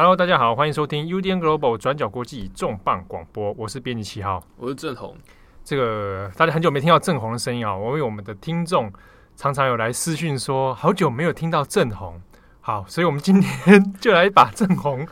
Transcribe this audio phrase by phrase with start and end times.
[0.00, 5.16] Hello，大家好，欢迎收听 UDN Global 转角国际重磅广播，我是编辑七号，我是郑红。
[5.64, 8.92] 这个大家很久没听到郑红的声音啊，我为我们的听众
[9.34, 12.22] 常常有来私讯说，好久没有听到郑红。
[12.60, 15.04] 好，所以我们今天就来把郑红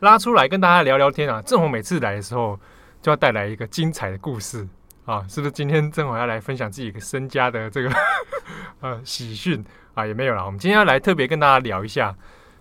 [0.00, 1.40] 拉出来跟大家聊聊天啊。
[1.40, 2.60] 郑红每次来的时候
[3.00, 4.68] 就要带来一个精彩的故事
[5.06, 5.52] 啊，是不是？
[5.52, 7.90] 今天郑红要来分享自己一个身家的这个
[8.82, 9.64] 呃喜讯
[9.94, 10.44] 啊，也没有了。
[10.44, 12.14] 我们今天要来特别跟大家聊一下。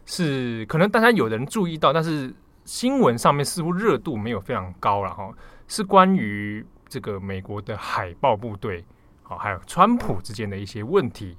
[0.05, 2.33] 是可能大家有人注意到，但是
[2.65, 5.32] 新闻上面似乎热度没有非常高了哈。
[5.68, 8.83] 是关于这个美国的海豹部队，
[9.21, 11.37] 好，还有川普之间的一些问题。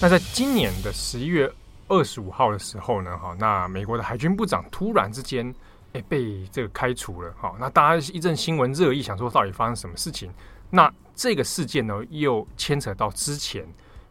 [0.00, 1.52] 那在今年的十一月
[1.88, 5.52] 二十五号的时候呢，哈，那美国的海军部长突然之间。
[6.02, 10.32] 被这个开除了，好，那大家一阵新闻热议，想说到底发生什么事情？
[10.70, 13.66] 那这个事件呢，又牵扯到之前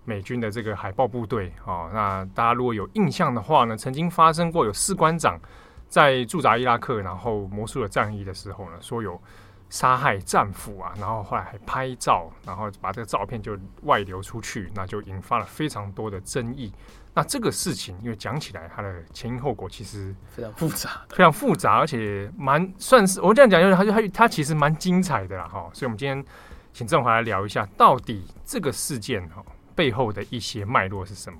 [0.06, 5.40] 美军的这个海豹部队，哦，那大家如果有印象的话呢，曾经发生过有士官长
[5.88, 9.22] 在驻扎伊拉克，然后魔术了战役的时候呢，说有
[9.70, 16.72] 杀害战俘啊，然后后来还拍照，然后把这个照片就外流出去，那就引发了非常多的争议。
[17.18, 25.68] 那这个事情，因为讲起来，它的前因后果其实非常复杂，非常复杂，而且蛮算是我这样讲，就是它就它它其实蛮精彩的啦，哈。
[25.74, 26.24] 所以，我们今天
[26.72, 29.44] 请郑华来聊一下，到底这个事件哈
[29.74, 31.40] 背后的一些脉络是什么？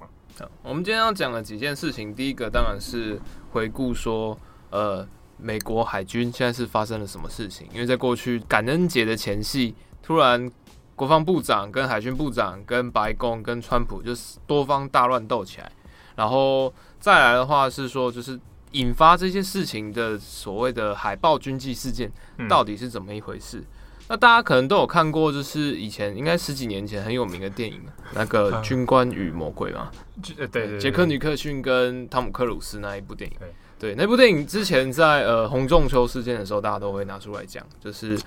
[0.64, 4.36] 我们今天要讲的几件事情，第一个当然是回顾说，
[4.72, 7.68] 呃，美国海军现在是发生了什么事情？
[7.72, 10.52] 因为在过去感恩节的前夕，突然。
[10.98, 15.72] 国防部长跟海军部长跟白宫跟川普就是多方大乱斗起来，
[16.16, 18.38] 然后再来的话是说，就是
[18.72, 22.12] 引发这些事情的所谓的海豹军纪事件
[22.50, 23.60] 到底是怎么一回事？
[23.60, 23.66] 嗯、
[24.08, 27.80] 那大家可能都有看过，就是以前应该十几年前很有名的电影，
[28.16, 29.92] 那个 《军官与魔鬼》嘛，
[30.36, 33.38] 对对，杰克尼克逊跟汤姆克鲁斯那一部电影，
[33.78, 38.20] 对，那部电影之前在呃洪仲秋事件的时候，大家都会拿出来讲，就是。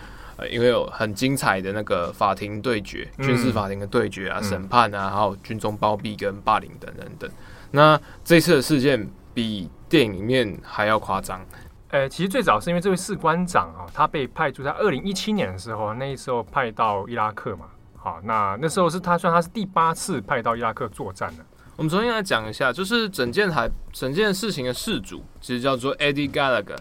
[0.48, 7.30] 因为有很精彩的那个法庭对决，军事法庭的对决啊，审、嗯、判啊，还有军中包庇跟霸凌等等等。
[7.70, 11.40] 那这次的事件比电影里面还要夸张。
[11.88, 17.66] 呃，其实最早是因为这位士官长啊，他被派驻在二零一七年的时候，那时候派到伊拉克嘛。
[17.96, 21.44] 好，那那时候是他算他是第八次派到伊拉克作战了。
[21.76, 26.76] 我们重新来讲一下，就是整件海整件事情的事主，其实叫做 Eddie Gallagher。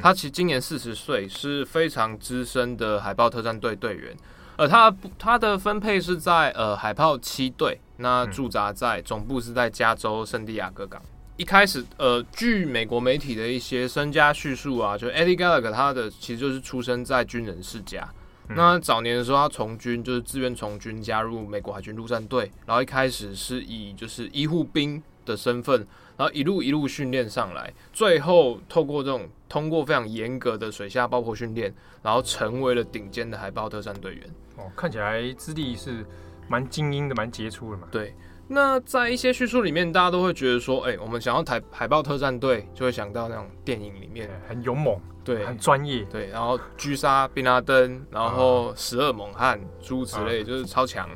[0.00, 4.16] 他其实今年四十岁，是非常资深的海豹特战队队员，
[4.56, 11.02] 呃他他的分配是在呃海豹七队，那驻扎在总部是在加州圣地亚哥港。
[11.36, 18.08] 一开始，呃，据美国媒体的一些身家叙述啊，就 Eddie Gallagher 他的其实就是出生在军人世家。
[18.54, 25.86] 那早年的时候，他从军就是自愿从军加入美国海军陆战队，然后一开始是以就是医护兵的身份。
[26.16, 34.30] 然后一路一路训练上来，最后透过这种通过非常严格的水下爆破训练，然后成为了顶尖的海豹特战队员。
[34.56, 36.04] 哦，看起来资历是
[36.48, 37.88] 蛮精英的，蛮杰出的嘛。
[37.90, 38.14] 对。
[38.48, 51.08] 那在一些叙述里面，大家都会觉得说，哎，我们想要台海豹特战队，就会想到那种电影里面很勇猛，对，很专业，对，然后狙杀宾拉登，然后十二猛汉诸如此类，就是超强。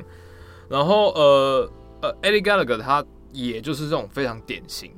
[0.67, 1.71] 然后呃
[2.01, 3.05] 呃，Eddie Gallagher 他。
[3.37, 4.91] 也就是这种非常典型，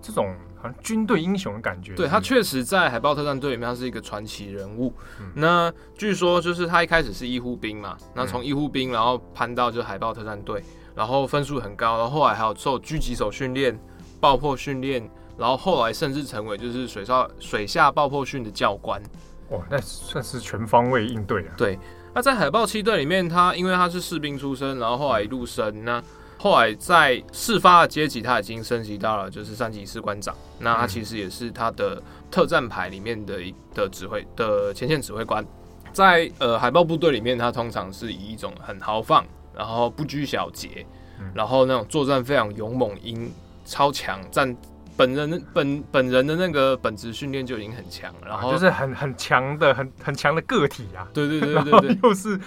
[0.00, 1.94] 这种好像军队英雄的感觉。
[1.94, 4.94] 对，他确实在海豹特战队里面，他是一个传奇人物。
[5.20, 13.78] 嗯、那据说就是他一开始是医护兵嘛，那从医护兵然后攀到就海豹特战队，然后分数很高，然后后来还有受狙击手训练、
[14.18, 19.02] 爆破训练，然后后来甚至成为就是水上水下爆破训的教官。
[19.50, 21.52] 哇，那算是全方位应对啊。
[21.58, 21.78] 对，
[22.14, 26.02] 那在海豹七队里面，他因为他是士兵出身，然后后来一路升那。
[26.38, 30.34] 后来在事发的阶级，他已经升级到了就是三级士官长。
[30.58, 35.44] 那他其实也是他的特战排里面的一的指挥的前线指挥官。
[35.92, 39.24] 在呃海豹部队里面，他通常是以一种很豪放，
[39.56, 40.86] 然后不拘小节，
[41.34, 43.32] 然后那种作战非常勇猛、英
[43.64, 44.54] 超强战。
[44.98, 51.06] 本人本本人的那个本职训练就已经很强，然后就是很很强的、很很强的个体啊。
[51.12, 52.40] 对对对对对，对，又是。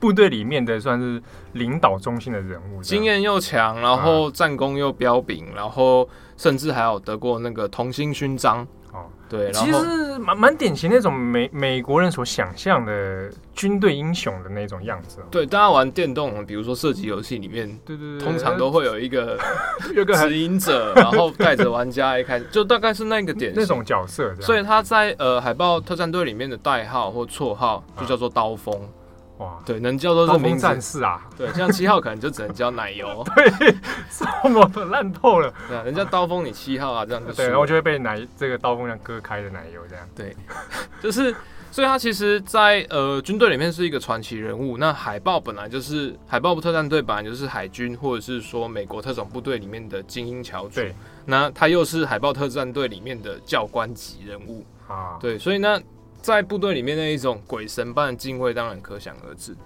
[0.00, 8.66] 部队里面的算是领导中心的人物，经验又强，然后战功又彪炳，然后甚至还有得过那个同心勋章。
[8.92, 15.20] 哦，对，其实蛮蛮典型那种美美国人所想象的军队英雄的那种样子。
[15.30, 19.38] 对，大家玩电动，比如说射击游戏里面，对对对，通常都会有一个
[19.94, 24.34] 有个指引者，然后带着玩家一开始 就大概是那个点那种角色。
[24.40, 28.76] 所以他在呃海豹特战队里面的代号或绰号就叫做刀锋。
[29.40, 30.60] 哇，对，能叫做这名字。
[30.60, 33.74] 战士啊，对，像七号可能就只能叫奶油， 对，
[34.10, 40.36] 什么的烂透了，对啊，人家刀锋你七号啊，这样就对，然后就会被奶这个刀锋这样割开的奶油这样，对，
[41.02, 41.34] 就是，
[41.70, 44.76] 所以他其实在，在呃军队里面是一个传奇人物。
[44.76, 50.94] 那海豹本来就是海豹特战队，本来就是海军或者是说美国特种部队里面的精英翘楚，对，
[51.24, 54.66] 那他又是海豹特战队里面的教官级人物。
[54.86, 55.80] 啊，对，所以呢。
[56.22, 59.56] 在部队里面那一种鬼神般的敬畏，当然可想而知。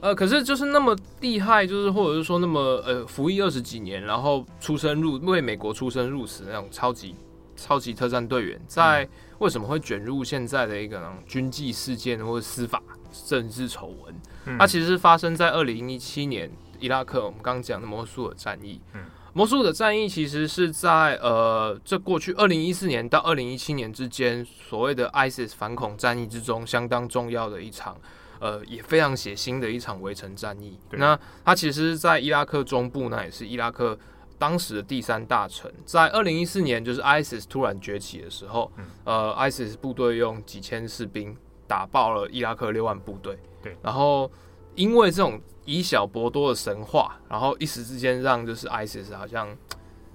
[0.00, 7.14] 呃，可是就是那么厉害，就是或者是说那么呃服役二十几年，然后出生入为美国出生入死那种超级
[7.56, 9.08] 超级特战队员，在
[9.38, 12.82] 为什么会卷入现在的一个军纪事件或者司法
[13.26, 14.58] 政治丑闻？
[14.58, 16.50] 它其实是发生在二零一七年
[16.80, 18.80] 伊拉克，我们刚刚讲的摩苏尔战役。
[18.92, 19.00] 嗯。
[19.36, 27.96] 摩苏尔的战役其实是在呃，这过去二零一四年到二零一七年之间，所谓的 ISIS 反恐战役之中相当重要的一场，
[28.38, 30.78] 呃，也非常血腥的一场围城战役。
[30.92, 33.98] 那它其实，在伊拉克中部，那也是伊拉克
[34.38, 35.68] 当时的第三大城。
[35.84, 38.70] 在二零一四年，就是 ISIS 突然崛起的时候，
[39.02, 41.36] 呃，ISIS 部队用几千士兵
[41.66, 43.36] 打爆了伊拉克六万部队。
[43.60, 44.30] 对，然后
[44.76, 45.40] 因为这种。
[45.64, 49.48] 以小博多的神话，然后一时之间让就是 ISIS 好像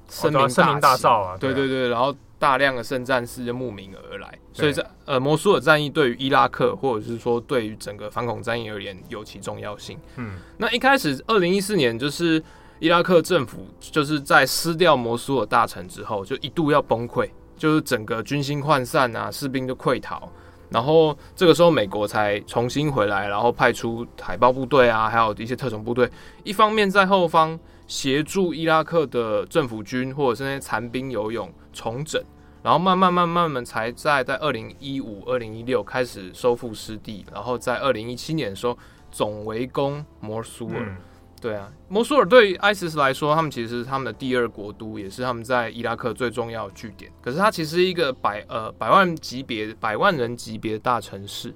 [0.09, 1.37] 声名声名大噪啊！
[1.37, 9.99] 对对对，然后大量的圣战士就慕名而来，所以在呃摩苏尔战役对于伊拉克或者是说对于整个反恐战役而言有其重要性。
[10.15, 12.41] 嗯，那一开始二零一四年就是
[12.79, 20.31] 伊拉克政府就是在撕掉摩苏尔大城之后，就一度要崩溃，就是整个军心涣散啊，士兵就溃逃。
[20.69, 26.09] 然后这个时候，美国才重新回来，然后派出海豹部队啊，还有一些特种部队，
[26.43, 32.23] 一方面在后方协助伊拉克的政府军或者是那些残兵游勇重整，
[32.61, 38.77] 然后慢慢慢慢慢才在在二零一五、二零一六开始收复失地，然后在二零一七年的时候
[39.11, 40.95] 总围攻摩苏尔。
[41.41, 47.09] 对啊，摩苏尔对 ISIS 来说，他们其实是他们的第二国都，也是他们在伊拉克最重要的据点。
[47.21, 51.53] 可是它其实一个百呃百万级别、百万人级别的大城市，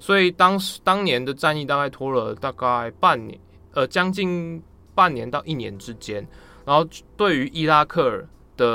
[0.00, 3.38] 所以当时当年的战役大概拖了大概半年，
[3.72, 4.60] 呃，将近
[4.94, 6.26] 半年到一年之间。
[6.64, 6.84] 然后
[7.16, 8.24] 对于伊拉克
[8.56, 8.66] 的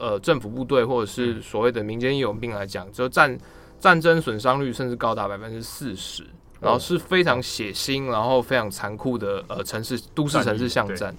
[0.00, 3.38] 呃政府部队或者是所谓的民间义勇兵来讲，就战
[3.78, 6.26] 战争损伤率甚至高达百分之四十。
[6.60, 11.14] 然后是非常血腥，然后非常残酷的呃城市都市城市巷战。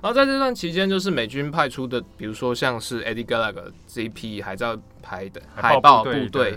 [0.00, 6.56] 然后在这段期间，就是美军派出的，比如说像是 Eddie Gallagher 这一批海豹排的海豹部队，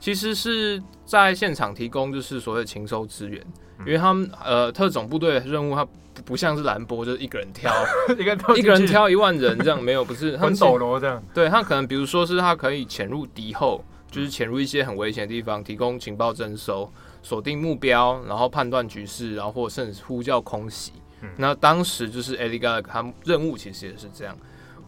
[0.00, 3.40] 其实是在现场提供就是所谓的情搜支援，
[3.80, 5.86] 因为他们呃特种部队的任务，它
[6.24, 7.72] 不像是兰博，就是一个人挑
[8.18, 11.22] 一个一个人挑一万人这样，没有不是很抖罗这样。
[11.32, 16.88] 对他可能比如说是他可以潜入敌后，就是潜入一些很危险的地方，提供情报征收。
[17.24, 20.92] 锁定目标，然后判断局势，然后或甚至呼叫空袭。
[21.20, 24.36] 嗯、那当时就是 Eddie Gallagher 他任务其实也是这样。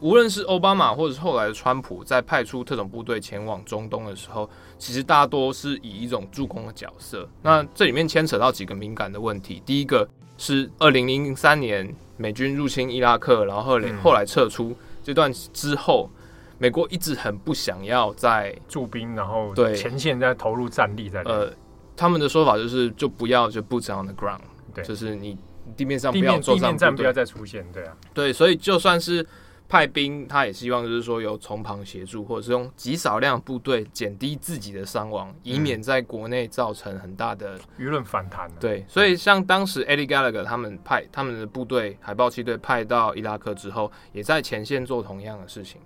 [0.00, 7.26] 无论是奥巴马或者是后来的川普，在派出特种部队前往中东的时候，其实大多是以一种助攻的角色。
[7.41, 9.62] 那这里面牵扯到几个敏感的问题。
[9.65, 10.06] 第一个
[10.37, 16.11] 是二零零三年美军入侵伊拉克，然后后来后来撤出这段之后，
[16.59, 21.53] 美国一直很不想要在驻兵，然后对前线在投入战力在呃。
[21.97, 24.40] 他们的说法就是，就不要就 boots on the ground，
[24.75, 25.38] 对，就是你
[25.76, 29.25] 地面上不要地面战不要再出现，对啊，对，所以就算是
[29.69, 38.50] 派兵，他也希望就是说有从旁协助，或者是用极少量部队减低自己的伤亡，以免在国内造成很大的舆论反弹。
[38.59, 45.81] 对，所以像当时 Eddie Gallagher 他们派他们的部队海豹七队派到伊拉克之后，也在前线做同样的事情。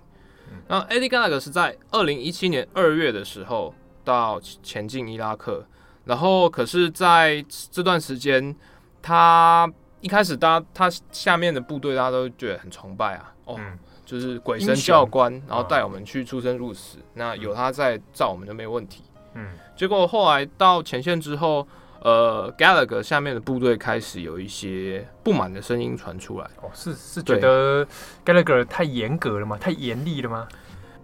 [0.67, 5.65] 那 Eddie Gallagher 是在二零一七年二月的时候到前进伊拉克。
[6.05, 8.55] 然后，可是在这段时间，
[8.99, 13.31] 他一开始，大家他下面的部队，大家都觉得很崇拜啊。
[13.45, 16.97] 哦，嗯、就是鬼神教官，然后带我们去出生入死。
[16.97, 19.03] 嗯、那有他在照，我们就没问题。
[19.35, 21.67] 嗯，结果后来到前线之后，
[22.01, 26.45] 呃，Gallagher 下面的部队开始有一些不满的声音传出来。
[26.61, 27.85] 哦，是是觉得
[28.25, 29.57] Gallagher 太严格了吗？
[29.57, 30.47] 太严厉了吗？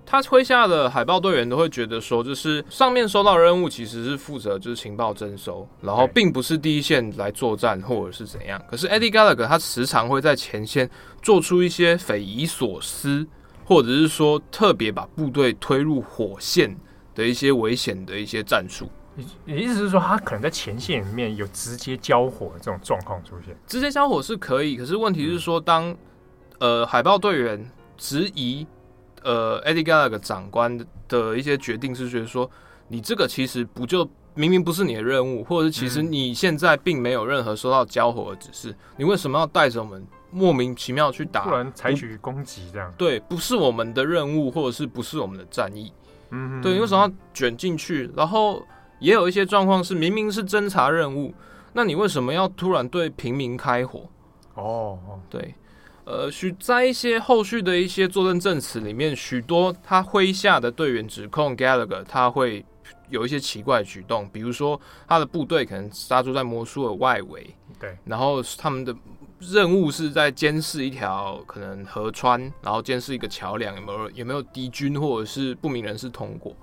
[0.07, 8.61] 他麾下的海豹队员都会觉得说，就是上面收到任务其实是负责就是情报征收，然后并不是第一线来作战或者是怎样。
[8.69, 10.87] 可是 Eddie Gallagher 他时常会在前线
[11.23, 13.25] 做出一些匪夷所思，
[13.65, 16.77] 或者是说特别把部队推入火线
[17.15, 18.87] 的一些危险的一些战术。
[19.17, 23.55] 你你意思是说，他可能在前线里面有直接交火的这种状况出现？
[23.65, 25.95] 直接交火是可以，可是问题是说，当
[26.59, 28.67] 呃海豹队员质疑
[29.23, 32.49] 呃 Eddie Gallagher 长官的一些决定，是觉得说，
[32.89, 41.45] 你这个其实不就明明不是你的任务，或者是其实你现在并没有任何收到交火的指示，你为什么要带着我们莫名其妙去打？
[41.45, 42.93] 突然采取攻击这样？
[42.97, 45.93] 对，不是我们的任务，或者是不是我们的战役？
[46.31, 48.11] 嗯，对，你为什么要卷进去？
[48.13, 48.61] 然后。
[48.99, 51.33] 也有一些状况是明明是侦查任务，
[51.73, 54.09] 那你为什么要突然对平民开火？
[54.53, 54.97] 哦，
[55.29, 55.53] 对，
[56.05, 62.65] 呃，许在一些后续的一些作证证词里面，许多他麾下的队员指控 Gallagher 他会
[63.09, 68.95] 有一些奇怪的举动，比如说他的部队可能扎驻在魔术的外围，对，然后他们的
[69.39, 76.55] 任务是在监视一条可能河川，然后监视一个桥梁有没有有没有敌军或者是不明人士通过。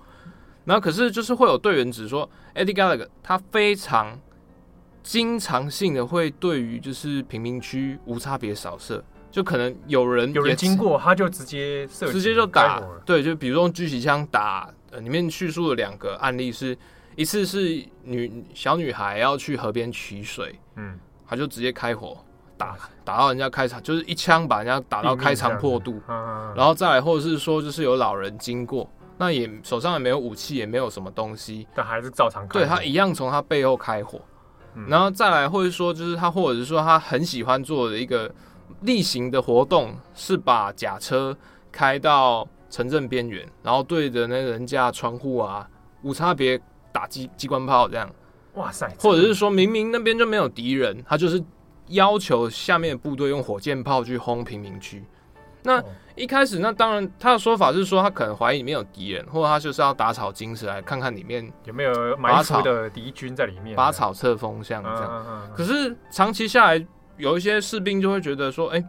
[0.65, 4.19] 那可是就是会有队员指说，Eddie Gallagher 他非常
[5.03, 14.69] 经常性的会对于就是贫民区无差别扫射，就可能有人有人经过他就直接射，直接就打，对，就比如用狙击枪打。
[14.93, 16.79] 呃，里面叙述了两个案例是，是
[17.17, 22.23] 一次是女小女孩要去河边取水，嗯，他就直接开火
[22.59, 25.99] 打，打到人家开场，就是一枪把人家打到开肠破肚，
[26.55, 28.87] 然后再来或者是说就是有老人经过。
[29.19, 32.59] 那也手上也没有武器，也没有什么东西，但还是照常开。
[32.59, 34.21] 对，他一样从他背后开火，
[34.75, 38.33] 嗯、然后再来或者说就是他或者是说他很喜欢做的一个
[38.81, 41.37] 例行的活动是把假车
[41.71, 45.69] 开到城镇边缘，然后对着那人家窗户啊
[46.03, 48.11] 无差别打机机关炮这样。
[48.55, 48.87] 哇塞！
[48.99, 51.43] 或者是说明明那边就没有敌人，他就是
[51.89, 55.03] 要求下面的部队用火箭炮去轰平民区。
[55.63, 55.83] 那
[56.15, 65.43] 一开始，那当然他的说法是说，他可能怀疑里面有敌人，或者他就是要打草惊蛇，来看看里面有没有埋伏的敌军在里面，拔草测风向这样。
[65.55, 68.85] 可是长期下来，有一些士兵就会觉得说，哎，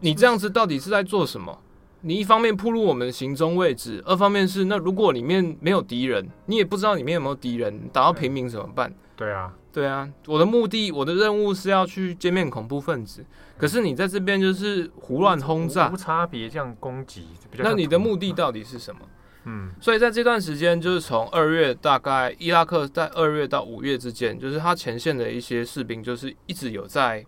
[0.00, 1.58] 你这样子到底是在做什么？
[2.02, 8.94] 你一方面暴露我们的行踪位置，二方面是那如果里面没有敌人，你也不知道里面有没有敌人，打到平民怎么办？
[9.16, 9.54] 对啊。
[9.72, 13.26] 对啊，我的目的，我的任务是要去歼灭恐怖分子。
[13.58, 17.26] 可是你在这边就是胡乱轰炸，无差别这样攻击。
[17.56, 19.00] 那你的目的到底是什么？
[19.46, 27.26] 嗯，所以在这段时间，就是从二月大概伊拉克在二月到五月之间，就是他前线的一些士兵，就是一直有在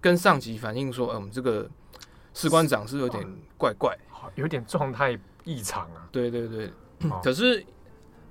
[0.00, 1.70] 跟上级反映说，哎，我们这个
[2.34, 3.24] 士官长是有点
[3.56, 3.96] 怪怪，
[4.34, 6.08] 有点状态异常啊。
[6.10, 6.68] 对对对，
[7.22, 7.64] 可是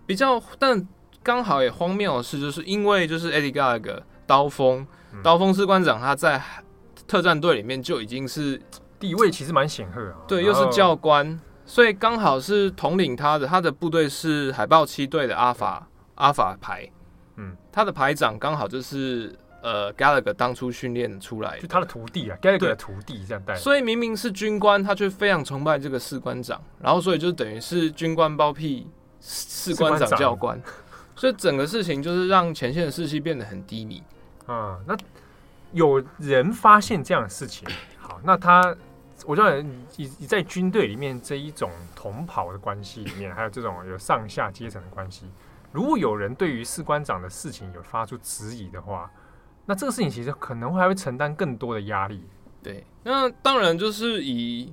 [0.05, 0.85] 比较但。
[1.23, 4.85] 刚好也荒谬的是，就是因为就是 Eddie Gallagher 刀锋，
[5.21, 6.41] 刀锋士官长他在
[7.07, 8.61] 特战队里面就已经是
[8.99, 16.89] 地位其实蛮显赫啊，对，又是教官，所以刚好是统领他的，他的部队是海豹七队的阿法阿法排，
[17.35, 28.87] 嗯，他的排长刚好就是呃 Gallagher 当初训练出来，就他的徒弟啊，Gallagher 的徒弟这样带，所以明明是军官，他却非常崇拜这个士官长，然后所以就等于是军官包庇
[29.21, 30.61] 士官长教官。
[31.17, 34.01] 所以整个事情就是让前线的士气变得很低迷。
[34.45, 34.95] 啊，那
[35.73, 37.67] 有人发现这样的事情，
[37.99, 38.73] 好，那他，
[39.25, 45.25] 我知道你你在军队里面这一种同袍的关系里面，还有这种有上下阶层的关系，
[45.71, 49.11] 如果有人对于士官长的事情有发出质疑的话，
[49.65, 52.23] 那这个事情其实可能会还会承担更多的压力。
[52.61, 54.71] 对，那当然就是以。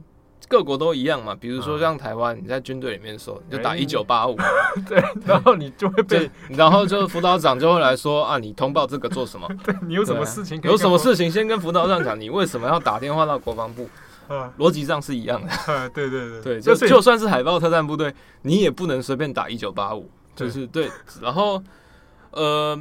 [0.49, 4.37] 各国都一样嘛，比如说像台湾，你在军队里面说，你就打一九八五，
[4.89, 9.49] 对，然后你就会被，然后就辅导长就会来说啊，你通报这个做什么？
[9.65, 10.61] 对，你有什么事情？
[10.63, 13.89] 有什么事情先跟辅导长讲，你为什么要打电话到国防部？
[14.59, 15.89] 逻辑上是一样的。
[15.91, 20.91] 对对对对，就就算是海豹特战部队，你也不能随便打一九八五，就是对。
[21.21, 21.63] 然后
[22.31, 22.79] 呃，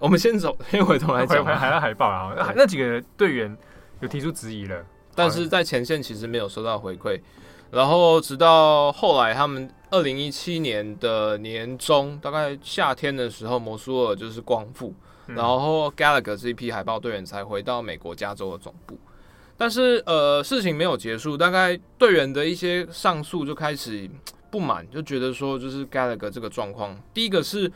[0.00, 3.56] 我们先走，先回头来讲，海海海豹啊，那几个队员
[4.00, 4.84] 有提出质疑了。
[5.14, 7.20] 但是在前线其实没有收到回馈，
[7.70, 14.94] 然后直到后来他们二零一七年的年中，大概夏天的时候，摩苏尔就是光复，
[15.26, 18.98] 然后 Gallagher 这一批海豹队员才回到美国加州的总部。
[19.56, 24.10] 但是呃，事情没有结束，大概队员的一些上诉就开始
[24.50, 27.70] 不满，就觉得说就是 Gallagher 这个状况，第一个是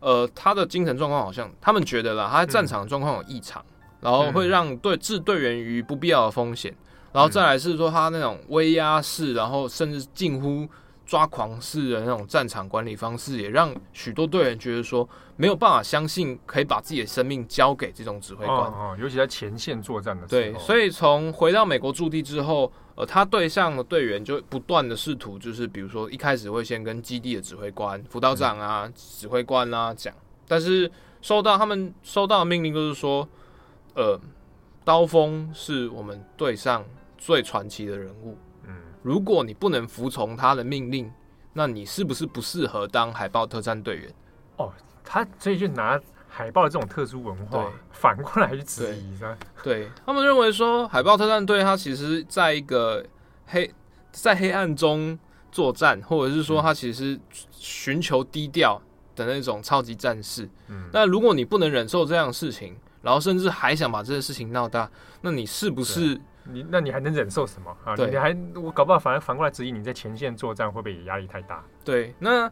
[0.00, 3.64] 呃他的精神状况好像他们觉得啦，他在战场状况有异常。
[4.00, 6.74] 然后会让队置队员于不必要的风险，
[7.12, 10.68] 然后再来是说他那种威压式，然后甚至近乎
[11.06, 18.58] 抓狂式的那种战场管理方式，也让许多队员觉得说没有办法相信可以把自己的生命交给这种指挥官。
[18.58, 20.40] 哦，尤其在前线作战的时候。
[20.40, 30.14] 对，所以从回到美国驻地之后，呃，他对象的队员就不断的试图，就是比如说一开始会先跟基地的指挥官、辅导长啊、嗯、指挥官啊讲，
[30.46, 30.88] 但是
[31.20, 33.28] 收到他们收到的命令就是说，
[34.00, 34.18] 呃，
[34.82, 36.82] 刀锋是我们队上
[37.18, 38.34] 最传奇的人物。
[38.66, 41.10] 嗯如果你不能服从他的命令，
[41.52, 44.14] 那你是不是不适合当海豹特战队员？
[44.56, 44.72] 哦，
[45.04, 49.36] 他所以就拿海豹这种特殊文化反过来去质疑，是吧？
[49.62, 53.04] 对，他们认为说海豹特战队他其实在一个
[53.46, 53.70] 黑
[54.12, 55.18] 在黑暗中
[55.52, 57.18] 作战，或者是说他其实
[57.50, 58.80] 寻求低调
[59.14, 60.48] 的那种超级战士。
[60.68, 64.90] 嗯，那如果你不能忍受这样的事情，然后甚至还想把这件事情闹大，
[65.22, 66.20] 那你是不是？
[66.44, 67.94] 你那你还能忍受什么啊？
[67.94, 71.62] 你还我搞不好反而反过来质疑你在前线作战会不会也压力太大？
[71.84, 72.50] 对，那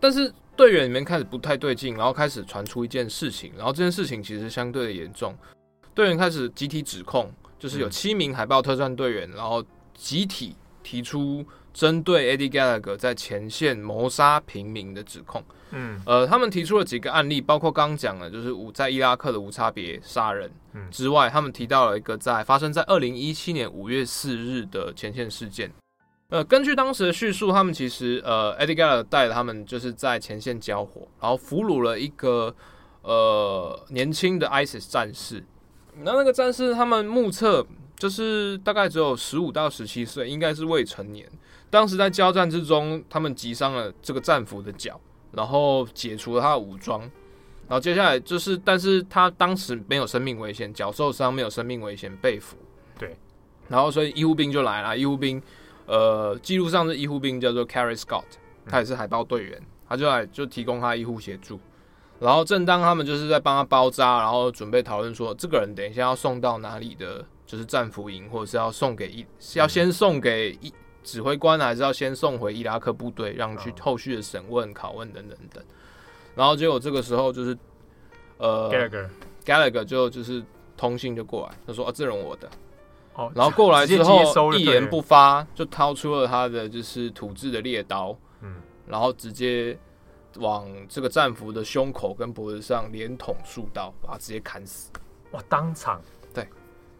[0.00, 5.36] 但是队员里面开始不太对劲，然后开始传出一件事情，然后这件事情其实相对的严重，
[5.94, 9.62] 队员开始集体指控，就是有七名海豹特战队员，然后
[9.94, 15.44] 集体提出针对 Eddie Gallagher 在前线谋杀平民的指控。
[15.70, 20.50] 嗯，呃，他们提出了几个案例，包括刚刚讲的，就是无在伊拉克的无差别杀人
[20.90, 25.70] 之外，他们提到了一个在发生在二零一七年五月四日的前线事件。
[26.28, 32.54] 呃，根据当时的叙述，他们其实呃，Eddie Gallagher 带着他们就是在前线交火，然后俘虏了一个
[33.02, 35.44] 呃年轻的 ISIS 战士。
[36.02, 37.64] 那那个战士他们目测
[37.96, 41.28] 就是大概只有十五到十七岁，应该是未成年。
[41.70, 45.00] 当时在交战之中，他们击伤了这个战俘的脚。
[45.36, 47.02] 然后解除了他的武装，
[47.68, 52.56] 然后接下来就是，但是他当时没有生命危险，脚受伤没有生命危险，被俘。
[52.98, 53.14] 对，
[53.68, 55.42] 然后所以医护兵就来了，医护兵，
[55.84, 58.24] 呃，记录上的医护兵叫做 Carry Scott，
[58.64, 61.60] 他也是海豹队员，他就来就提供他医护协助。
[62.18, 70.72] 然后正当他们就是在帮他包扎，然后准备讨论说这个人等一下要送到哪里的，就是战俘营，或者是要送给一，是要先送给一。
[71.06, 75.64] 指挥官还是要先送回伊拉克部队，让去后续的审问、拷问等等等。
[76.34, 77.56] 然后结果这个时候就是，
[78.38, 78.68] 呃
[79.44, 80.44] ，Gallagher 就就是
[80.76, 82.50] 通信就过来，他说：“啊，这人我的。”
[83.14, 89.78] 哦，然后过来之后一言不发，就掏出了他的就是土制的猎刀，嗯，然后直接
[90.38, 94.90] 往这个战俘的胸口跟脖子上连捅数刀，把他直接砍死。
[95.30, 95.40] 哇！
[95.48, 96.02] 当场
[96.34, 96.46] 对，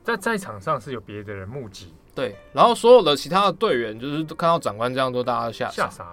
[0.04, 1.92] 在在场上是有别的人目击。
[2.16, 6.04] 对，然后所有的其他的队员就是看到长官这样做，大家都吓吓傻，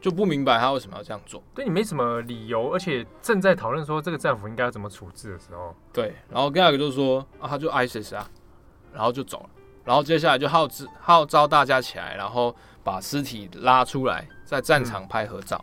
[0.00, 1.42] 就不明白他为什么要这样做。
[1.54, 8.26] 对你没什么理由，而且正在讨论说这个战俘应该要怎么处置的时候，对，然后第二个就是说啊，他就 ISIS 啊，
[8.94, 9.50] 然后就走了，
[9.84, 15.62] 然后接下来就号召号召大家起来，然后把尸体拉出来，在战场拍合照。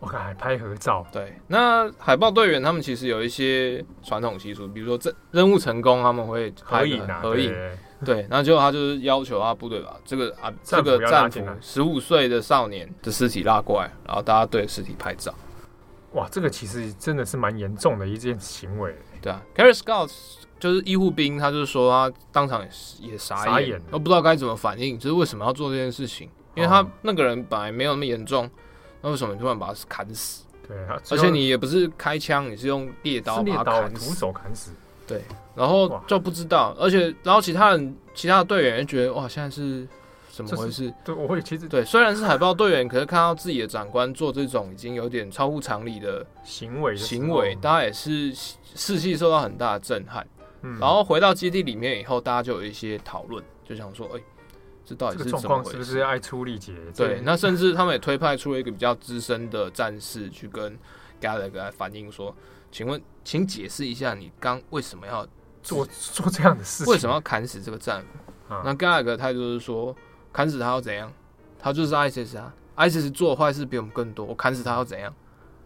[0.00, 1.04] 我看还拍合照。
[1.12, 7.52] 对，那海豹队员他们其实有一些传统习俗，比如说这任务成功，他们会合影啊，合影。
[7.52, 7.78] 对，
[8.30, 15.34] 然后结果他就是要求他部队把这个啊这个战俘十五岁的少年的尸体拉过来，然后大家对尸体拍照。
[16.12, 18.96] 哇，这个其实真的是蛮严重的一件行为。
[19.20, 20.10] 对啊 c a r r y Scott
[20.60, 26.30] 就是医护兵，他就是说他当场也也傻眼，都不知道该怎么反应，就是为什么要做这件事情？
[26.54, 28.48] 因为他那个人本来没有那么严重，
[29.00, 30.44] 那为什么你突然把他砍死？
[30.66, 30.76] 对，
[31.10, 34.72] 而且你也不是开枪，你是用猎刀把他砍死，徒手砍死。
[35.06, 35.22] 对。
[35.58, 39.86] 然后就不知道，而且然后其他人其他的队员也觉得哇，现在是
[40.30, 40.94] 怎么回事？
[41.04, 48.32] 对，我会其实对，虽然是海豹队员，可是看到自己的长官做这种已经有点超乎常理的行为行为，大家也是
[48.76, 50.24] 士气受到很大的震撼。
[50.62, 54.20] 嗯，然后回到基地里面以后，大家就有一些讨论，就想说，哎，
[54.84, 55.70] 这到底是怎么回事？
[55.72, 56.72] 是不是爱出力竭？
[56.96, 60.78] 对，那甚至他们也推派出了一个比较资深的战士去跟
[61.20, 62.32] Gallagher 来反映说，
[62.70, 65.26] 请问，请解释一下，你刚为什么要？
[65.62, 68.32] 做做这样的事情，为什么要砍死这个战俘？
[68.50, 68.74] 嗯、那
[69.16, 69.94] 态度就是说，
[70.32, 71.12] 砍死他要怎样？
[71.58, 75.12] 他就是 ISIS 啊，ISIS 做的坏事比我们更多，我砍死他要怎样？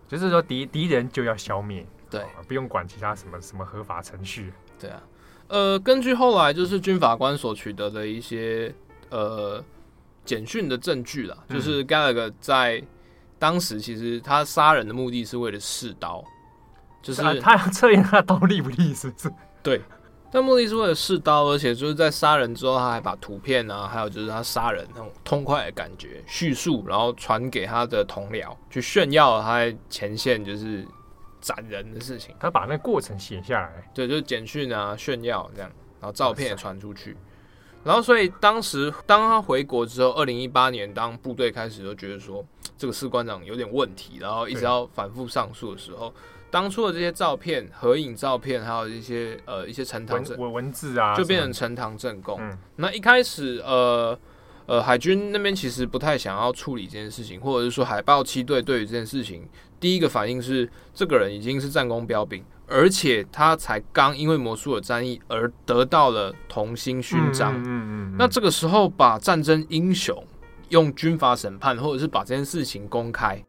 [0.08, 4.52] 就是说敌敌人就要消灭，对、哦，不用管其他什么什么合法程序。
[4.78, 5.02] 对啊，
[5.48, 8.74] 呃，根据后来就是军法官所取得的一些
[9.10, 9.62] 呃
[10.24, 12.82] 简讯的证据啦，就是 Gallagher 在
[13.38, 16.24] 当时其实他杀人的目的是为了试刀，
[17.00, 19.32] 就是、啊、他要测验他刀利不利，是不是？
[19.62, 19.80] 对，
[20.30, 30.86] 但目的是为了试刀，而且就是在杀人之后，他还把图片啊，还有就是他杀人那种痛快的感觉叙述，然后传给他的同僚，去炫耀他在前线就是
[31.40, 32.34] 斩人的事情。
[32.40, 35.70] 他把那过程写下来，对，就是简讯啊，炫耀这样，
[36.00, 37.16] 然后照片也传出去。
[37.84, 42.44] 然后所以当时当他回国之后，二零一八年当部队开始就觉得说
[42.78, 46.14] 这个士官长有点问题，然后一直要反复上诉的时候，
[46.52, 52.38] 当初的这些照片、合影照片，还有一些呃一些呈堂证文文字啊，就变成呈堂证供。
[52.42, 54.16] 嗯、那一开始呃
[54.66, 59.48] 呃海军那边其实不太想要处理这件事情，或者是说海豹七队对于这件事情
[59.80, 62.44] 第一个反应是这个人已经是战功标兵。
[62.68, 67.54] 而且他才刚因为摩苏尔战役而得到了铜星勋章。
[67.58, 68.16] 嗯嗯嗯。
[68.18, 70.22] 那这个时候把战争英雄
[70.68, 73.42] 用军法审判，或者是把这件事情公开，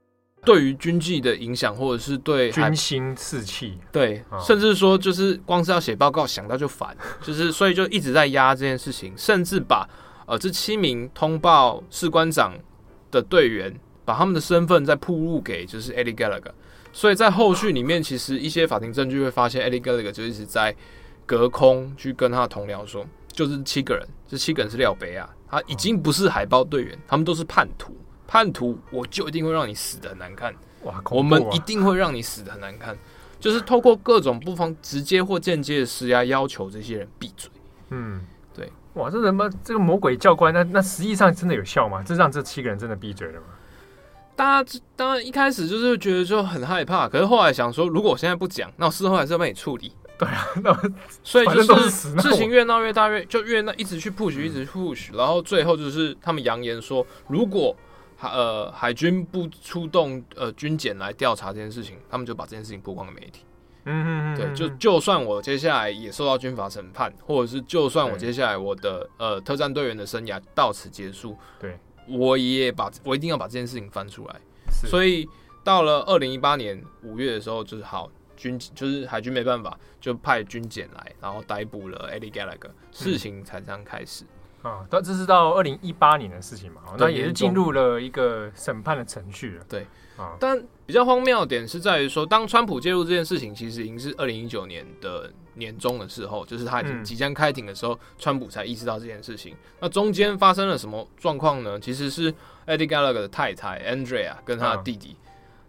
[0.45, 9.87] 对于军纪的影响，或者是对军心士气，对，甚至说就是光是要写报告想到就烦，就是所以就一直在压这件事情，甚至把
[10.25, 12.53] 呃这七名通报士官长
[13.09, 16.51] 的队员，把他们的身份再曝露给就是 Eddie Gallagher。
[16.91, 20.75] 所以在后续里面，其实一些法庭证据会发现，Eddie Gallagher 就一直在
[21.25, 27.95] 隔空去跟他的同僚说，就是七个人，这七个人是廖北啊，他已经不是海豹队员，他们都是叛徒，
[28.33, 32.97] 叛徒我就一定会让你死的很难看，哇，我们一定会让你死的很难看，
[33.39, 37.51] 就是透过各种不方直接或间接的施压，要求这些人闭嘴。
[37.91, 42.01] 嗯，对，哇，这什么这个魔鬼教官，那那实际上真的有效吗？
[42.03, 43.45] 这让这七个人真的闭嘴了吗？
[44.35, 49.93] 大家当然一开始就是觉得就很害怕，可是后来想说，如果我现在不讲，那我事后还是要被你处理。
[50.17, 50.75] 对啊， 那
[51.23, 57.92] 所以就是事情越闹越大，越就越那一直去 push，一直去 push，然后最后就是他们扬言说，如果海
[58.29, 63.43] 呃海军不出动呃军检来调查这件事情，他们就把这件事情曝光给媒体。
[63.85, 71.77] 嗯嗯嗯，对，就就算我接下来也受到军法审判，或者是就算我接下来我的呃特战队员的生涯到此结束，对。
[72.05, 74.35] 我也把我一定要把这件事情翻出来，
[74.85, 75.25] 所以
[75.63, 84.25] 到了二零一八年五月的时候，就是好军就是海军没办法，就派军检来，然后逮捕了 Eddie Gallagher，事情才这样开始。
[84.63, 89.65] 啊，到这是到二零一八年的事情嘛，那也是进入了一个审判的程序了。
[89.69, 89.85] 对。
[90.15, 99.55] 啊，但比较荒谬的点是在于说，当川普介入这件事情，其实已经是二零一九年的年中的时候，就是他已经即将开庭的时候，川普才意识到这件事情。
[99.79, 101.79] 那中间发生了什么状况呢？
[101.79, 102.31] 其实是
[102.67, 105.17] Eddie Gallagher 的太太 Andrea 跟他的弟弟，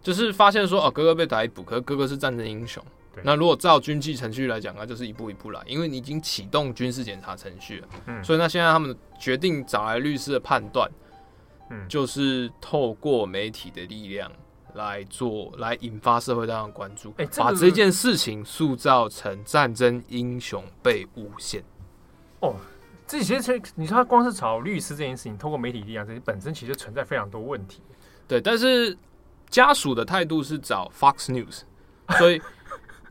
[0.03, 2.85] 就是发现说，哦，哥哥被逮捕，可是哥哥是战争英雄。
[3.23, 7.89] 那如果照军纪程序来讲，那就是一步一步来，因为你已经启动军事检查程序了。
[8.07, 10.91] 嗯，所以那现在他们决定找来律师的判断。
[11.71, 14.31] 嗯，就是透过媒体的力量
[14.75, 21.65] 来做，来引发社会大众关注，把这件事情塑造成战争英雄被诬陷。
[22.41, 22.57] 哦，
[23.07, 27.81] 这其实你说他光是找律师这件事情，透过媒体力量，这些本身其实存在非常多问题。
[28.29, 28.95] 对，但是
[29.49, 31.63] 家属的态度是找 Fox News，
[32.19, 32.43] 所以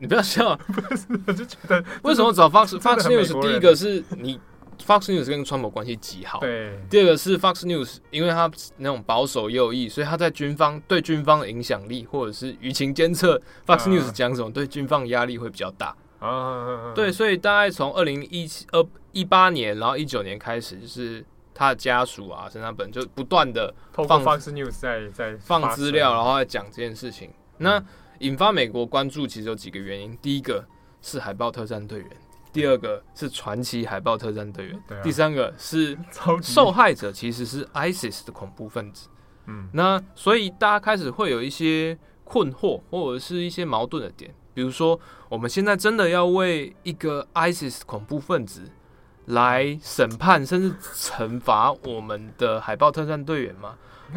[0.04, 3.40] 你不要笑， 不是，我就觉得为什么找 Fox Fox News？
[3.40, 4.40] 第一个是你。
[4.84, 6.40] Fox News 跟川普关系极好。
[6.40, 15.94] 对，第二个是 Fox News，因为他那种保守右翼，所以他在军方对军方的影响力，或者是舆情监测，Fox News 讲什么，对军方压力会比较大。
[16.18, 27.30] 啊，对，所以大概从二零一七、二一八年，然后一九年开始，就是他的家属啊，身上本就不断的放 Fox News 在在放资料，然后在讲这件事情。
[27.58, 27.80] 那
[28.20, 30.16] 引发美国关注，其实有几个原因。
[30.22, 30.64] 第一个
[31.02, 32.08] 是海豹特战队员。
[32.52, 35.98] 第二个是传奇海豹特战队员，第三个是
[36.40, 39.08] 受害者其实是 ISIS 的恐怖分子。
[39.46, 44.98] 嗯，那所以大家开始会有一些困惑或者是一些矛盾的点，比如说
[45.28, 48.70] 我们现在真的要为一个 ISIS 恐怖分子
[49.26, 53.74] 来审判甚至惩罚我们的海豹特战队员吗？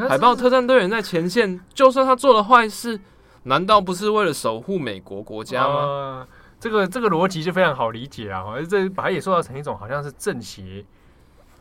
[0.07, 2.99] 海豹特战队员在前线，就算他做了坏事，
[3.47, 6.27] 难道不是为了守护美国国家吗？
[6.59, 10.83] 这个这个逻辑就非常好理解啊，而这把它也塑造成一种好像是正邪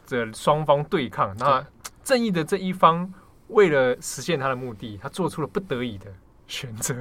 [0.08, 1.64] 的双方对抗，那
[2.02, 3.12] 正义的这一方
[3.48, 6.06] 为了实现他的目的，他做出了不得已的
[6.46, 6.94] 选择，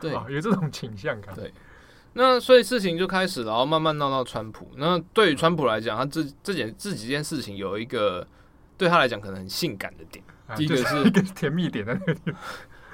[0.00, 1.34] 对， 有这种倾向感。
[1.34, 1.52] 对，
[2.14, 4.70] 那所以事情就开始，然后慢慢闹到川普。
[4.76, 8.26] 那对于川普来讲，他这这件这几件事情有一个
[8.78, 12.20] 对他来讲可能很性感的点，啊、第一个是一个甜蜜点的那里，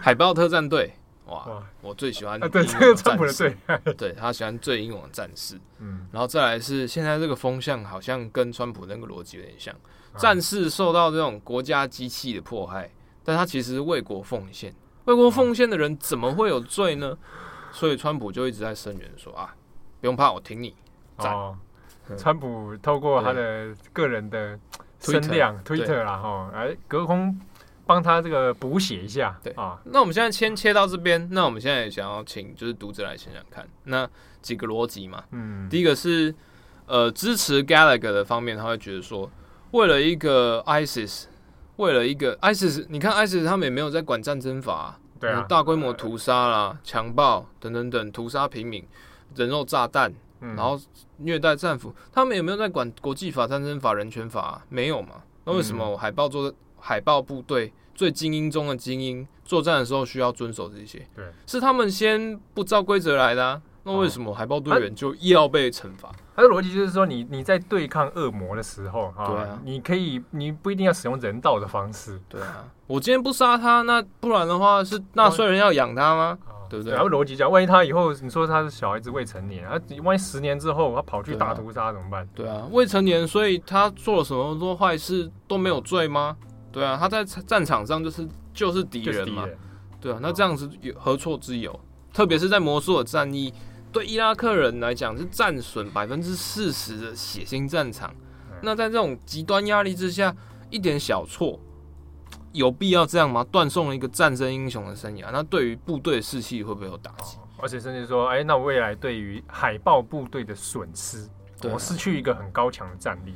[0.00, 0.94] 海豹特战队。
[1.28, 3.32] 哇，我最喜欢对，这个川普的
[3.84, 5.60] 对，对他喜欢最英勇的战士。
[5.78, 9.74] 嗯，然后再来是现在这个风向好像跟川普那个逻辑有点像，
[10.12, 12.90] 啊、战士受到这种国家机器的迫害，
[13.22, 17.16] 但他其实是为国奉献，为国奉献的人怎么会有罪呢？
[17.20, 19.54] 啊、所以川普就一直在声援说啊，
[20.00, 20.74] 不用怕，我挺你。
[21.18, 21.54] 哦，
[22.16, 24.58] 川普透过他的个人的
[24.98, 27.38] 声量，Twitter 啦哈，哎，隔空。
[27.88, 29.80] 帮他这个补写一下，对啊。
[29.84, 34.06] 那我们现在先切到这边，那我们现在也想要请就是读者来想想看，那
[34.42, 35.24] 几个逻辑嘛。
[35.30, 36.34] 嗯，第一个是
[36.84, 39.30] 呃支持 Gallagher 的方面，他会觉得说，
[39.70, 41.24] 为了一个 ISIS，
[41.76, 48.86] 为了一个 ISIS，你看 ISIS 他们也没有在管战争法、啊，对啊，大规模屠杀啦、强暴等等等，屠杀平民、
[49.34, 50.78] 人肉炸弹，嗯、然后
[51.16, 54.64] 虐待战俘，他们有没有在管国际法、战争法、人权法、啊？
[54.68, 55.22] 没有嘛？
[55.44, 61.06] 那为什么海豹做海豹部队最精英中的精英，作战的时候需要遵守这些？
[61.14, 63.62] 对，是他们先不照规则来的、啊。
[63.84, 66.12] 那为什么海豹队员就要被惩罚？
[66.36, 72.66] 他的逻辑就是说你，你你在对抗恶魔的时候，对啊，你可以，你不一定要使用人道的方式，对啊。
[72.86, 76.38] 我今天不杀他，那不然的话是纳税人要养他吗？
[76.46, 76.92] 哦、对不对？
[76.92, 82.28] 然后逻辑讲，万一他以后你说他是小孩子未成年，啊，万一十年之后他跑去大屠杀怎么办？
[82.34, 86.36] 对啊，未成年，所以他做了什么多坏事都没有罪吗？
[86.78, 89.58] 对啊，他在战场上就是就是敌人嘛，人
[90.00, 91.78] 对啊，那这样子有何错之有？
[92.12, 93.52] 特别是在摩苏尔战役。
[93.90, 98.14] 对伊拉克人来讲，是战损百分之四十的血腥战场。
[98.62, 100.32] 那在这种极端压力之下，
[100.70, 101.58] 一点小错，
[102.52, 103.42] 有必要这样吗？
[103.50, 107.38] 断送了一个战争英雄的生涯，那对于部队士气会不会有打击？
[107.60, 111.28] 而且甚至说，哎，那未来对于海豹部队的损失，
[111.64, 113.34] 我、啊、失去一个很高强的战力。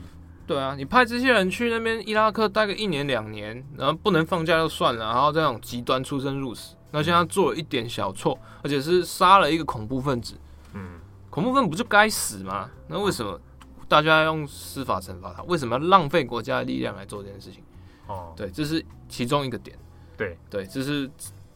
[0.53, 6.77] 对啊，你派这些人去那边伊拉克待个一年两年，然后不能放假就算了，然后这种极端出生入死。
[6.91, 10.35] 那现在做了一点小错，而且是杀了一个恐怖分子，
[10.75, 12.69] 嗯，恐怖分子不就该死吗？
[12.87, 13.41] 那为什么
[13.89, 15.43] 大家要用司法惩罚他？
[15.45, 17.63] 为什么要浪费国家的力量来做这件事情？
[18.09, 19.75] 哦，对，这是其中一个点。
[20.19, 21.11] 对对，这是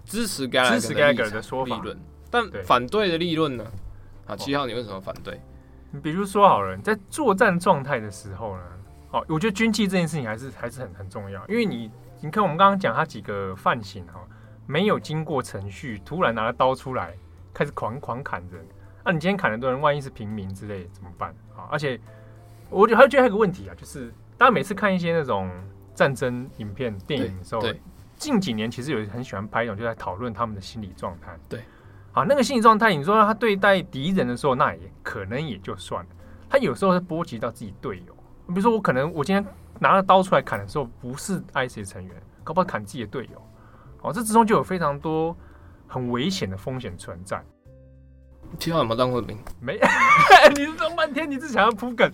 [0.06, 1.82] 支持该支持该的说法。
[2.30, 3.66] 但反对的立论呢？
[4.26, 5.38] 啊，七号，你为什么反对？
[5.90, 8.62] 你比如说好了，你在作战状态的时候呢？
[9.18, 14.20] 哦，我觉得军纪这件事情还是还是很很重要，因为你你看我们刚刚讲他几个犯行哈。
[14.68, 17.14] 没有经过程序，突然拿了刀出来，
[17.55, 18.66] 开始狂狂砍人。
[19.05, 21.70] 那、啊、你今天砍很多人，万一是平民之类，怎么办啊？
[21.70, 22.00] 而且，
[22.68, 25.48] 我觉得还觉得还有个问题啊，就是大家每次看一些那种
[25.94, 27.62] 战争影片、电影的时候，
[28.16, 31.38] 近几年其实有很喜欢拍一种，就在讨论他们的心理状态。
[31.48, 31.61] 对，
[32.11, 36.11] 啊，那个心理状态，你说他对待敌人的时候，那也可能也就算了。
[36.50, 38.15] 他有时候会波及到自己队友，
[38.48, 39.44] 比如说我可能我今天
[39.78, 43.42] 拿了刀出来砍的时候，不是 ISIS 成员，搞不好砍自己的队友。
[44.02, 45.37] 哦，这之中就有非常多
[45.87, 47.42] 很危险的风险存在。
[48.59, 49.37] 七号有没有当过兵？
[49.61, 49.80] 没，
[50.54, 52.11] 你是说半天，你是想要铺梗？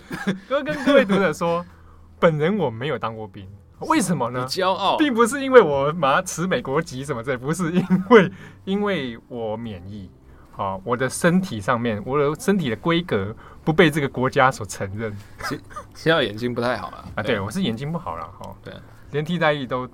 [0.48, 1.64] 哥跟各位读者说，
[2.18, 3.46] 本人我没有当过兵，
[3.80, 4.46] 为什么呢？
[4.48, 8.32] 骄傲，并不是因为我马上持美国籍什么这，不是因为
[8.64, 10.10] 因为我免疫
[10.56, 15.16] 啊，我的身体上面，我的身体的规格不被这个国家所承认。
[15.48, 15.60] 七
[15.94, 18.72] 七号眼睛不太好了啊，对，我是眼睛不好了哈，对。
[19.10, 19.86] 连替代役都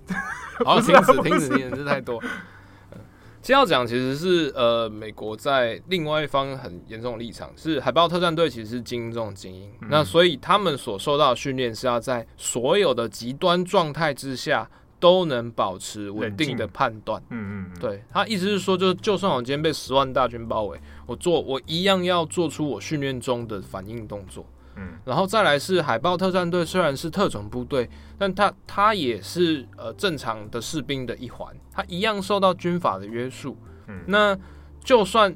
[0.64, 2.22] 好， 停止停止，停止，太多。
[3.42, 14.68] 先要讲，其实是呃，美国在另外一方很严重的立场，是海豹特战队其实是精英中的精英，嗯、那所以他们所受到的训练是要在所有的极端状态之下
[15.00, 17.22] 都能保持稳定的判断。
[17.30, 24.44] 嗯嗯，对他意思是说，就就算我今天被十万大军包围，我做我一样要做出我训练中的反应动作。
[24.76, 33.56] 嗯，然后再来是海豹特战队，虽然是特种部队，但他他也是呃正常的士兵的一环，他一样受到军法的约束。
[33.88, 34.38] 嗯，那
[34.84, 35.34] 就算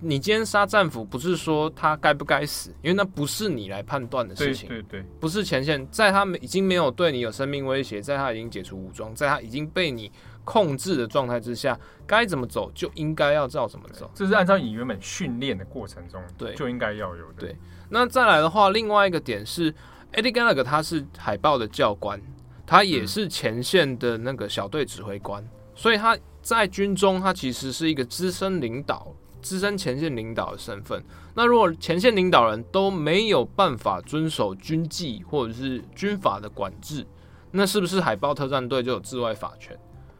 [0.00, 4.68] 你今天杀战俘，不是说他该不该死，因为那不是你来判断的事情。
[4.68, 10.10] 对对，对，不是前线，在他们已经没有对你有生命威胁，在他已经解除武装，在他已经被你
[10.44, 14.10] 控制的状态之下，该怎么走就应该要照怎么走。
[14.14, 17.34] 这是按照你原本训练的过程中，对，就应该要有的。
[17.38, 17.56] 对。
[17.90, 19.72] 那再来的话，另外一个点是
[20.12, 22.20] ，Eddie Gallagher 他是海豹的教官，
[22.64, 31.02] 他也是前线的那个小队指挥官，嗯、所以他在军中他其实是一个资深领导、资深前线领导的身份。
[31.34, 37.06] 那如果前线领导人都没有办法遵守军纪或者是军法的管制，
[37.50, 39.78] 那是不是海豹特战队就有治外法权？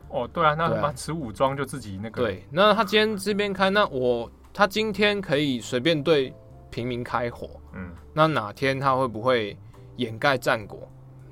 [0.08, 2.22] 哦，对啊，那他持武装就自己那个。
[2.22, 6.34] 对，那他今天这边开，那我他今天可以随便对。
[6.70, 9.56] 平民开火，嗯，那哪天他会不会
[9.96, 10.86] 掩盖战果，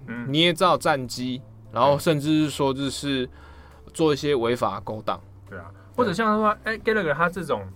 [0.07, 3.29] 嗯，捏造战机，然后甚至是说就是
[3.93, 5.21] 做一些违法勾当，
[5.97, 7.67] 或者像他说，哎，Gallagher 他这种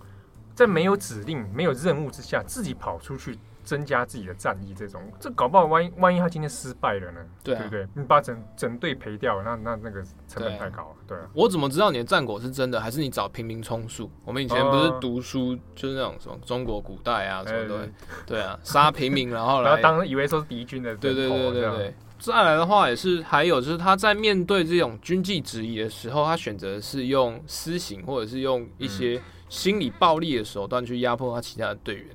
[0.53, 3.37] 在没有指令、没有任务之下自己跑出去。
[3.63, 7.21] 增加自己的战役，这种这搞不好，万一万一他今天失败了呢？
[7.43, 7.87] 对，啊、对不对？
[7.93, 10.95] 你把整整队赔掉，那那那个成本太高了。
[11.07, 14.09] 对，啊、对，我怎么知道你的战果是真的，还是你找平民充数？
[14.25, 17.89] 我们以前不是读书，就是那种什么中国古代啊，什么的，
[18.25, 21.95] 对啊，杀平民 然后来，然后当以为说是敌军的，对对对对对。
[22.21, 32.05] 再来的话也是，还有就是他在面对这种军纪质疑的时候，他选择是用私刑或者是用一些心理暴力的手段去压迫他其他的队员。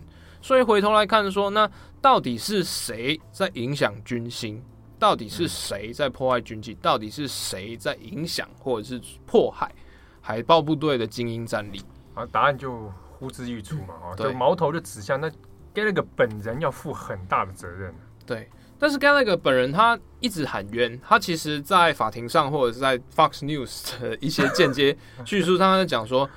[0.40, 1.68] 所以回头来看说，那
[2.00, 4.62] 到底是谁在影响军心？
[4.96, 6.72] 到底是谁在破坏军纪？
[6.74, 9.70] 到底是谁在影响或者是迫害
[10.20, 11.82] 海豹部队的精英战力？
[12.14, 15.28] 啊，答案就呼之欲出嘛，啊，就矛头就指向那
[15.74, 17.92] Gallagher 本人要负很大的责任。
[18.24, 26.28] 对，但是 Gallagher 本人他一直喊冤，他其实在法庭上或者是在 Fox News 的一些间接 叙述上，他在讲说，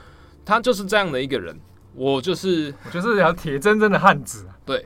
[0.46, 1.60] 他就是这样的一个人，
[1.94, 4.84] 我就是我就是条铁铮铮的汉子，对。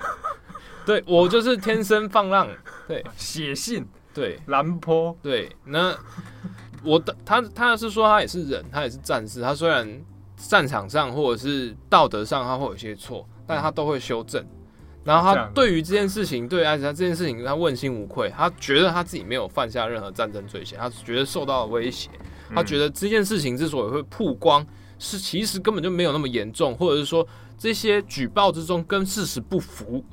[0.85, 2.45] 对，我就是天生放浪，
[2.89, 5.95] 对，写信，对，兰坡，对，那
[6.83, 10.01] 我的他他是说他也是人，他也是战士，他虽然
[10.35, 14.45] 战场上或者是道德上他会有些错，但他都会修正。
[15.03, 22.09] 然后他对于这件事情，对，而且他这件事情他问心无愧，他觉得他自己没有犯下任何战争罪行，他觉得受到了威胁，
[22.53, 24.65] 他觉得这件事情之所以会曝光，
[24.99, 30.03] 是其实根本就没有那么严重，或者是说这些举报之中跟事实不符。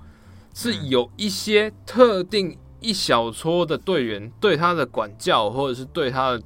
[0.53, 6.42] 是有一些特定一小撮的队员对他的管教，或者是对他的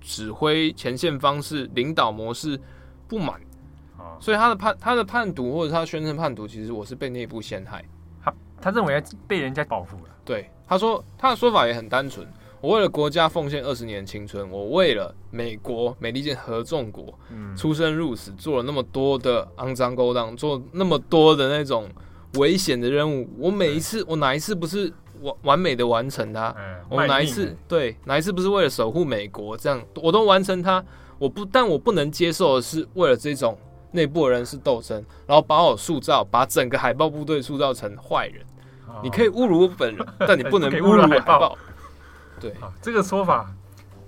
[0.00, 2.58] 指挥前线方式、领导模式
[3.08, 3.40] 不满，
[4.20, 7.84] 所以他的判他的叛徒或者他宣称叛徒，其实我是被内部陷害。
[8.22, 10.10] 他他认为被人家报复了。
[10.24, 12.26] 对，他说他的说法也很单纯：
[12.60, 21.88] 我为了国家奉献二十年青春，我为了美国美利坚合众国，嗯出生入死，做了那么多的肮脏勾当，做那么多的那种。
[22.34, 26.54] 危险的任务，我每一次，我哪一次不是完完美的完成它？
[26.58, 29.56] 嗯我哪一次对哪一次不是为了守护美国？
[29.56, 30.84] 这样我都完成它。
[31.18, 33.56] 我不，但我不能接受的是，为了这种
[33.92, 38.44] 内部的人是斗争，然后把我塑造，把整个海豹部队塑造成坏人。
[39.02, 41.56] 你可以侮辱我本人，但你不能 侮辱海豹。
[42.40, 43.52] 对，这个说法，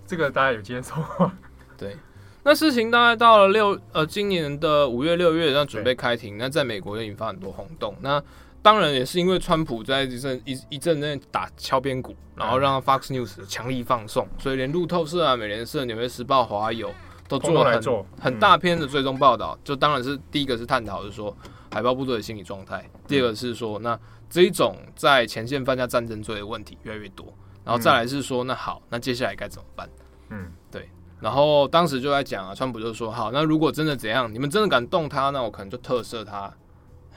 [0.07, 1.33] 这个大家有接受吗？
[1.77, 1.97] 对。
[2.43, 7.95] 那事情大概到了六呃，今年的五月六月，那准备开庭，那在美国就引发很多轰动。
[8.01, 8.23] 那
[8.63, 16.91] 当然也是因为川普在一阵一一阵阵打敲边鼓，然后让 Fox News 强力放送，所以连路透社啊、美联社、纽约时报、华邮
[17.31, 19.57] 都做了很很大篇的追踪报道。
[19.63, 21.35] 就当然是第一个是探讨是说
[21.73, 27.33] 海豹部队的心理状态，第二个是说那这一种在前线犯下战争罪的问题越来越多，
[27.65, 29.89] 然后再来是说那好，那接下来该怎么办？
[30.31, 30.89] 嗯，对。
[31.21, 36.51] 然后当时就在讲啊，川普就说：“好，那如果真的怎样，你们真的敢动他，那我可能就特赦他。”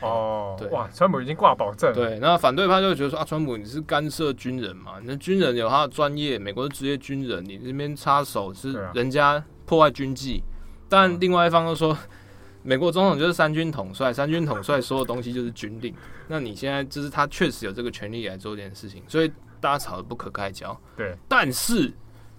[0.02, 1.94] 哦，对，哇，川普已经挂保证。
[1.94, 4.96] 对，那反对派就觉得说：“啊，川普你是干涉军人嘛？
[5.04, 10.44] 那军人有他的专业，美国的职业军人，你这边插手是人家破坏军纪。
[10.44, 11.98] 啊”但另外一方又说
[12.64, 15.94] ：“美国总统就是三军统帅，三军统帅所有东西就是军令。
[16.28, 21.92] 那你现在就是他确实有这个权利来做这件事情，所以大家吵得不可开交。”对，但是，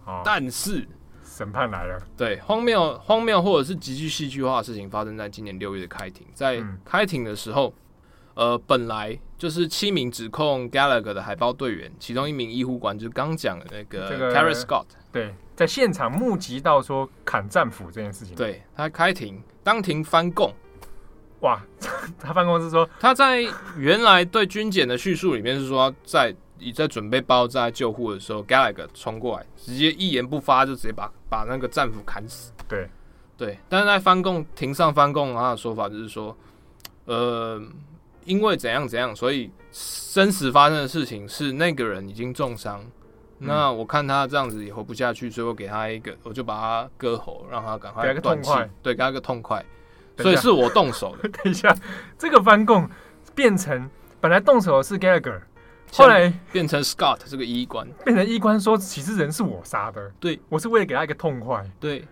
[0.04, 0.86] 哦、但是。
[1.26, 6.24] 审判来了，对，荒谬、荒谬或者是极具戏剧化的事情发生在今年六月的开庭。
[6.32, 7.83] 在开庭的时候，嗯、
[8.34, 18.34] 呃，本来就是七名指控 Gallagher 的海豹队员，其中一名医护官就是刚讲的那个 c a r r y Scott，对，在现场目击到说砍战斧这件事情。
[18.36, 20.52] 对，他开庭当庭翻供，
[21.40, 21.62] 哇，
[22.18, 23.42] 他翻供是说 他在
[23.76, 26.34] 原来对军检的叙述里面是说在。
[26.56, 32.52] 你在准备爆炸救护的时候，Gallagher 冲过来，直接一言不发就直接把把那个战斧砍死。
[32.68, 32.88] 对，
[33.36, 33.58] 对。
[33.68, 36.34] 但是在翻供庭上翻供，他的说法就是说，
[37.06, 37.60] 呃，
[38.24, 39.50] 因为怎样怎样，所以
[40.12, 42.80] 真实发生的事情是那个人已经重伤。
[43.40, 48.50] 嗯、那我看他这样子也活不下去，所以我给他一个，我就把他割喉，让他赶快断气。
[48.82, 49.64] 对，给他个痛快。
[50.18, 51.28] 所以是我动手的。
[51.42, 51.76] 等一下，
[52.16, 52.88] 这个翻供
[53.34, 55.40] 变成本来动手的是 Gallagher。
[55.92, 62.04] 后来变成 Scott 这个医官，变成医官说，其实人是我杀的，对，我是为了给他一个痛快，对，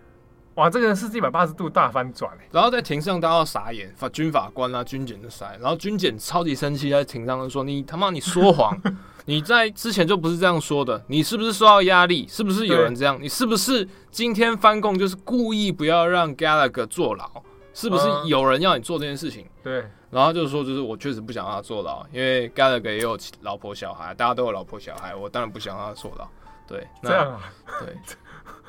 [0.55, 8.77] 哇，这个是一百八十度大翻转，然后在庭上大家都傻眼，法军法官啊，军检的傻眼，然后军检超级生气，在庭上就说：“你他妈你说谎，
[9.25, 12.27] 你在之前就不是这样说的，你是不是受到压力？
[12.29, 13.19] 是不是有人这样？
[13.21, 17.31] 你是不是今天翻供就是故意不要让 Gallagher 坐牢？
[17.73, 19.85] 是不是有人要你做这件事情？”对。
[20.11, 26.29] 然后就是说，就是我确实不想让他坐牢，因为 Gallagher 也有老婆小孩，大家都有老婆小孩，我当然不想让他坐牢。
[26.69, 27.41] 对，那这样啊，
[27.81, 27.97] 对。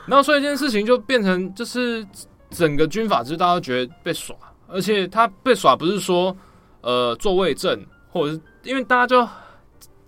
[0.06, 2.06] 然后所以这件事情就变成，就是
[2.50, 4.36] 整个军法制大家都觉得被耍，
[4.68, 6.36] 而且他被耍不是说
[6.82, 9.28] 呃作伪证，或者是因为大家就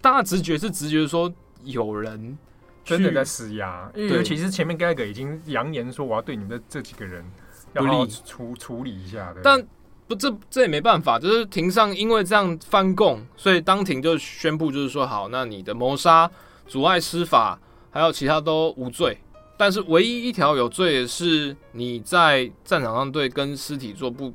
[0.02, 1.32] 大家直觉是直觉说
[1.64, 2.38] 有人
[2.84, 7.26] 真的在施压，因为尤其是前面 Gallagher 已经扬言说我要对你们的这几个人
[7.74, 9.66] 要好好处处理一下的，但。
[10.08, 16.30] 不，这这也没办法，就是庭上因为这样翻供，所以当庭就宣布，就是说好，那你的谋杀、
[16.68, 19.18] 阻碍司法，还有其他都无罪，
[19.58, 24.34] 但是唯一一条有罪的是你在战场上对跟尸体做不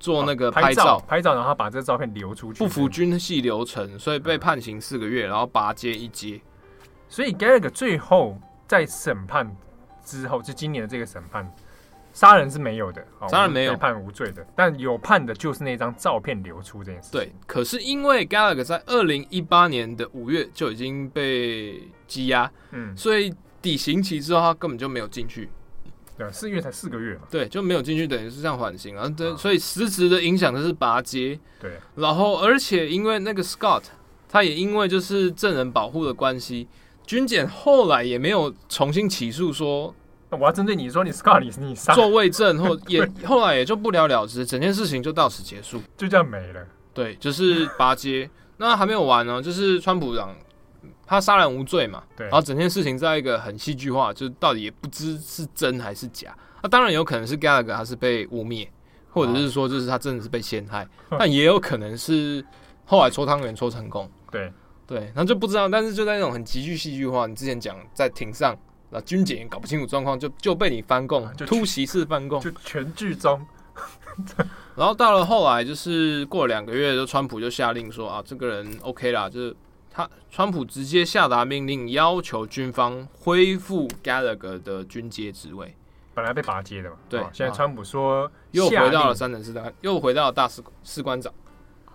[0.00, 6.40] 做那个拍照，拍照，然后把这个照片流出去，不服军系流程，所以被判刑四个月，然后拔阶一阶。
[7.08, 9.54] 所以 Gallagher 最后在审判
[10.04, 11.48] 之后，就今年的这个审判，
[12.12, 13.76] 杀人是没有的，杀人没有。
[13.76, 17.12] 判无罪的，但有判的就是那张照片流出这件事。
[17.12, 23.32] 对，可是因为 Gallagher 在二零一八年的五月就已经被羁押，嗯，所以
[23.62, 25.48] 抵刑期之后他根本就没有进去。
[26.18, 27.22] 对，四月才四个月嘛。
[27.30, 29.08] 对，就没有进去，等于是这样缓刑啊。
[29.08, 31.38] 对，所以实质的影响的是拔阶。
[31.58, 33.84] 对，然后而且因为那个 Scott，
[34.28, 36.68] 他也因为就是证人保护的关系，
[37.06, 39.94] 军检后来也没有重新起诉说，
[40.30, 46.66] 我要针对你说你 Scott 你你杀做伪证或 也后来也就不了了之，整件事情就到此结束，就这样没了。
[46.92, 48.28] 对，就是拔阶。
[48.58, 50.36] 那还没有完呢，就是川普长。
[51.06, 52.02] 他杀人无罪嘛？
[52.16, 52.26] 对。
[52.28, 56.34] 然后整件事情在一个很戏剧化，就是到底也不知是真还是假。
[56.62, 58.68] 那当然有可能是 Gallagher 他是被污蔑，
[59.10, 60.86] 或者是说就是他真的是被陷害，
[61.18, 62.44] 但也有可能是
[62.84, 64.08] 后来搓汤圆搓成功。
[64.30, 64.52] 对
[64.86, 65.68] 对，那就不知道。
[65.68, 68.56] 但是就在那种很极具戏剧化，你之前讲在庭上，
[68.90, 73.44] 那军警也搞不清楚状况，就就被你翻供，就突袭式翻供，就全剧终。
[74.76, 79.56] 然后到了后来，就是过了两个月，就川普就下令说啊，这个人 OK 啦，就是。
[79.92, 85.76] 他川普直接下达命令，要求军方恢复 Gallagher 的军阶职位，
[86.14, 86.96] 本来被拔阶的嘛。
[87.10, 91.32] 对，现在川普说又回到了三等师长，又回到了大士士官长。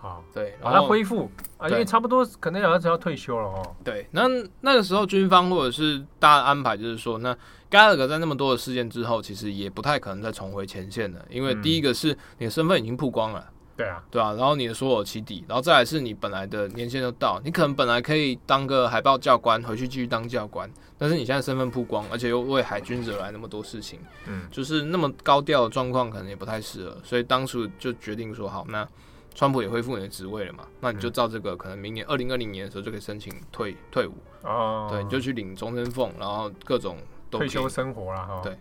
[0.00, 3.76] 好，对，把他恢复啊，因为差不多可能要要退休了哦。
[3.82, 4.28] 对，那
[4.60, 7.36] 那个时候军方或者是大家安排，就是说，那
[7.68, 13.44] Gallagher 在那么多的事件之后，其实也不太可能再重回前线了，因为第一个是你的身份已经曝光了。
[13.78, 20.68] 对啊，对啊，然后你的所有起底，然后再来是你本来的年限就到，你可能本来可以当个海豹教官，回去继续当教官，
[20.98, 28.84] 但是你现在身份曝光，而且又为海军惹来那么多事情，嗯，就是那么高调的状况，可能也不太适合，所以当初就决定说，好，那
[29.32, 36.96] 川普也恢复你的职位了嘛，那你就照这个，可能明年二零二零年的时候就可以申请退退伍，哦，对，你就去领终身俸，然后各种
[37.30, 38.58] 都退休生活了哈，对，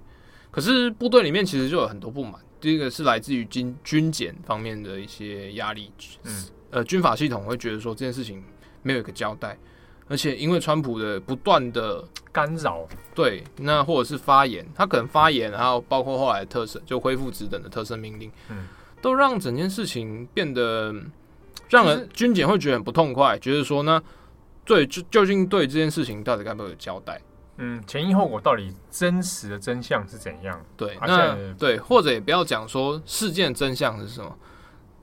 [0.51, 2.39] 可是部队里面其实就有很多不满。
[2.59, 5.91] 第一个是来自于军军检方面的一些压力，
[6.23, 8.43] 嗯，呃，军法系统会觉得说这件事情
[8.81, 9.57] 没有一个交代，
[10.07, 18.67] 而且因为川普的不断的干扰，对，那或者是发言，他可能发言，然后包括后来的特赦，就恢复职等的特赦命令，嗯，
[19.01, 20.93] 都让整件事情变得
[21.69, 24.01] 让人军检会觉得很不痛快，觉得说呢，
[24.65, 27.21] 对，就究竟对这件事情到底该不该有交代？
[27.59, 30.63] 嗯，前因后果到底真实的真相是怎样？
[30.75, 34.37] 对，那对，或者也不要讲说事件真相是什么，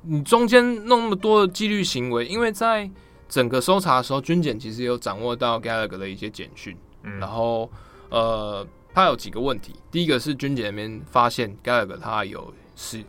[0.03, 2.89] 你中间弄那么多的纪律行为，因为在
[3.29, 7.69] 整个搜查的时候，军检其实有掌握到 Gallagher 的一些简讯，嗯，然后
[8.09, 13.05] 呃，他有几个问题，第一个是军检那边发现 Gallagher 他有使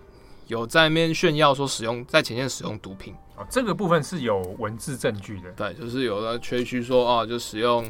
[0.47, 7.85] 有在那边炫耀说使用在前线使用毒品啊，这个部分是有文字证据的，对，就是有的吹嘘说啊，就使用。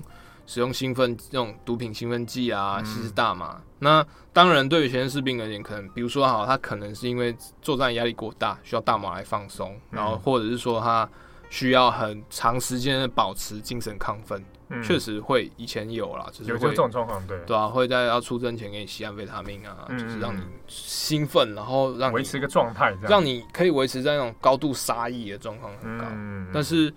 [0.45, 3.55] 使用兴奋这种毒品兴奋剂啊，吸食大麻。
[3.55, 11.09] 嗯、那当然，对于前线士兵而言，可能比如说，好，他可能是因为作战压力过大，需要大麻来放松，嗯、然后或者是说他
[11.49, 14.43] 需要很长时间的保持精神亢奋。
[14.83, 26.05] 确、嗯、实会，以前有啦，就是会有这种状况，对对啊，会在要出征前给你吸安非他命啊，嗯、就是让你兴奋，然后让你维持一个状态，让你可以维持在那种高度杀意的状况很高。
[26.09, 26.91] 嗯、但是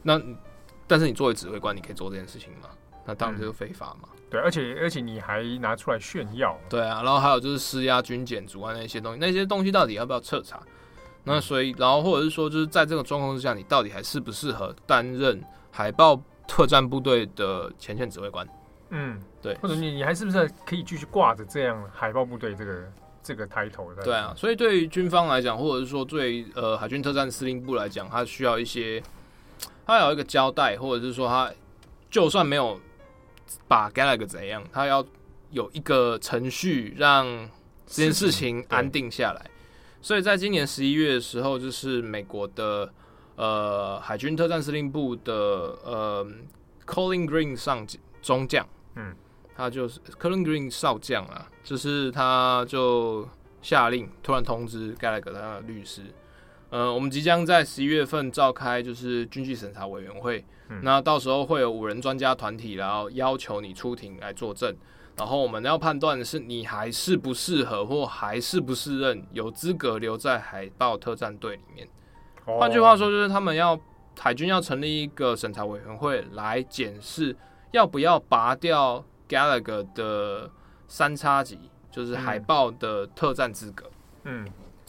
[0.00, 0.22] 那
[0.86, 2.68] 但是你作为指挥官，你可以做这件事情吗？
[3.08, 4.20] 那当然就是非法嘛、嗯。
[4.28, 6.54] 对，而且而且你还拿出来炫耀。
[6.68, 10.60] 对啊，然后还有就是施压军检、组啊那些东西，那些东西到底要不要彻查？
[11.24, 18.46] 那所以，然后或者是说，就是在这个状况之下，你到底还适不适合担任海豹特战部队的前线指挥官？
[18.90, 19.54] 嗯，对。
[19.56, 22.92] 或者你你还是不是可以继续挂着这样海豹部队这个
[23.22, 24.02] 这个 title 的？
[24.02, 29.02] 对啊，所以对于军方来讲，或者是说对呃海军特战司令部来讲，他需要一些，
[29.86, 31.50] 他有一个交代，或者是说他
[32.10, 32.78] 就算没有。
[33.66, 34.62] 把 Gallagher 怎样？
[34.72, 35.04] 他要
[35.50, 37.26] 有一个程序让
[37.86, 39.50] 这件事情安定下来。
[40.00, 42.92] 所以在今年十一月的时候，就是美国的
[43.36, 45.32] 呃海军特战司令部的
[45.84, 46.26] 呃
[46.86, 47.86] Colin Green 上
[48.22, 49.14] 中将，嗯，
[49.56, 53.28] 他就是 Colin Green 少将啊，就是他就
[53.60, 56.02] 下令突然通知 Gallagher 他的律师，
[56.70, 60.44] 呃，我们即将在十一月份召开就是军纪审查委员会。
[60.82, 64.76] 那到时候会有五人专家团体，然后要求你出庭来作证，
[65.16, 71.88] 然后我们要判断的是你还适不适合或还适不适任，有资格留在海豹特战队里面。
[72.44, 73.80] 换句话说，就是他们要
[74.18, 77.34] 海军要成立一个审查委员会来检视
[77.70, 80.50] 要不要拔掉 Gallagher 的
[80.86, 81.58] 三叉戟，
[81.90, 83.86] 就是海豹的特战资格。
[84.24, 84.46] 嗯，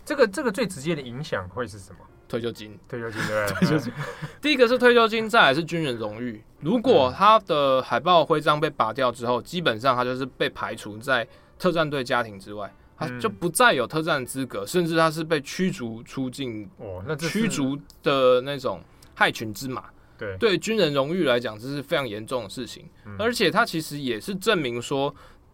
[0.10, 2.00] 这个这个最直接的影响会是什么？
[2.28, 3.94] 退休金，退休金对， 退休金。
[4.42, 6.44] 第一个是退休金，再来是军人荣誉。
[6.62, 11.28] 如果他的海报徽章被拔掉之后，基本上他就是被排除在
[11.60, 16.68] 特战队家庭之外，他就不再有特战资格，甚至他是被驱逐出境。
[16.78, 18.82] 哦，那驱逐的那种
[19.14, 19.86] 害群之马。
[20.18, 22.90] 对，对军人荣誉来讲，这是非常严重的事情。
[23.20, 25.14] 而且他其实也是证明说，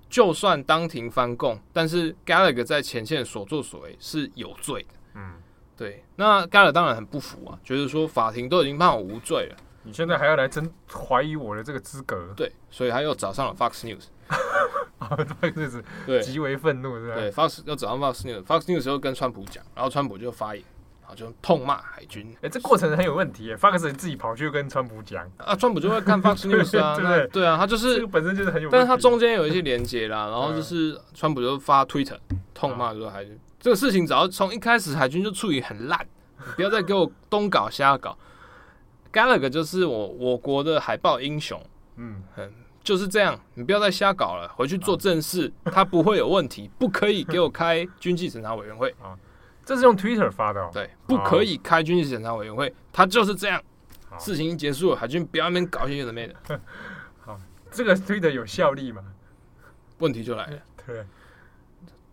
[0.10, 4.90] 就算当庭翻供，但是 Gallagher 在前线所作所为是有罪的。
[5.16, 5.34] 嗯。
[5.78, 12.34] 对，那 Gallagher 当然很不服啊，觉得说法庭都已经判我无罪了，你现在还要来争怀疑我的这个资格？
[12.34, 14.06] 对，所以他又找上了 Fox News，
[15.00, 15.10] 啊，
[15.42, 17.16] Fox News 对极为愤怒是吧？
[17.16, 20.64] 对，Fox 又找上 Fox News，Fox News 又跟川普讲，然后川普就发言，
[21.06, 22.36] 然后就痛骂海军。
[22.42, 27.28] 哎，这过程很有问题，Fox 自己跑去跟川普讲，啊，川普就会看 Fox News 啊，对不对？
[27.28, 32.18] 对啊，他就是这个本身就是很有问题，但是他中间有一些连接啦，然后就是川普就发 Twitter
[32.54, 33.40] 痛骂说海军。
[33.60, 36.04] 这个事情只要从一开始海军就处理很烂，
[36.56, 38.18] 不要再给我东搞瞎搞。
[39.14, 41.62] Gallagher 就是我我国的海豹英雄，
[41.96, 42.52] 嗯嗯，
[42.84, 46.70] 就是这样，你不要再瞎搞了，回去做正事，他不会有问题。
[46.78, 49.18] 不可以给我开军纪审查委员会啊！
[49.66, 53.62] 这是用 Twitter 发的，哦对，不可以开军事审查委员会，他就是这样。
[54.18, 56.36] 事情一结束了，海军不要那边搞些有的没的。
[57.20, 57.38] 好，
[57.70, 59.04] 这个 Twitter 有效力吗？
[59.98, 60.58] 问题就来了。
[60.86, 61.04] 对。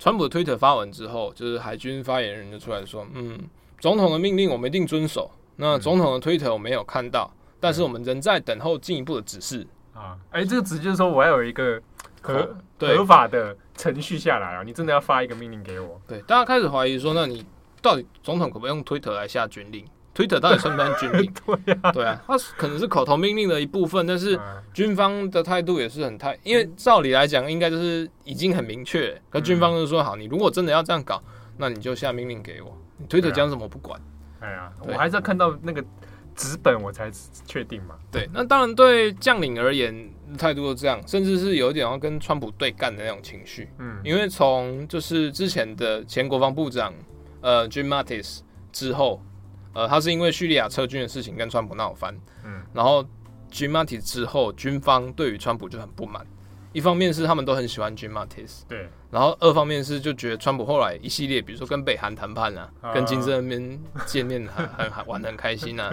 [0.01, 3.39] 川普的推特发文之后，就是海军发言人就出来说：“嗯，
[3.79, 5.31] 总统的命令我们一定遵守。
[5.55, 10.19] 那总统的推特我没有看到，嗯、但是我们仍在等候进一步的指示啊。
[10.31, 11.81] 哎、欸，这个指示就是说我要有一个
[12.23, 16.01] 合合法的程序下来啊，你真的要发一个命令给我。
[16.07, 17.45] 对，大家开始怀疑说，那你
[17.83, 21.33] 到底总统可不可以用 Twitter 来下军令？”推特到底算不算军令？
[21.65, 24.39] 对啊，对啊，它可能是口头命令的一部分，但是
[24.75, 29.19] 军方的态度也是很态，因为照理来讲，应该就是已经很明确。
[29.31, 31.23] 可军方就说：“好，你如果真的要这样搞，
[31.57, 32.77] 那你就下命令给我。
[32.99, 33.99] 你推特讲什么我不管。”
[34.41, 35.83] 哎呀，我还是要看到那个
[36.37, 37.11] 纸本我才
[37.47, 37.95] 确定嘛。
[38.11, 43.69] 对，那当然对将领而言态度都这样，甚至是有一点要跟川普对干的那种情绪。
[43.79, 46.93] 嗯，因为从就是之前的前国防部长
[47.41, 48.41] 呃 Jim Mattis
[48.73, 49.23] 之后。
[49.75, 52.15] 呃，他是因为叙利亚撤军的事情跟川普闹翻，
[52.45, 53.03] 嗯，然后
[53.51, 56.27] Jim Mattis 之后，军方对于川普就很不满。
[56.75, 65.91] 一方面是他们都很喜欢 Jim Mattis，对，然后二方面是就觉得川普后来一系列，比如说跟北韩谈判啊，啊跟金正恩见面很很很玩得很开心啊，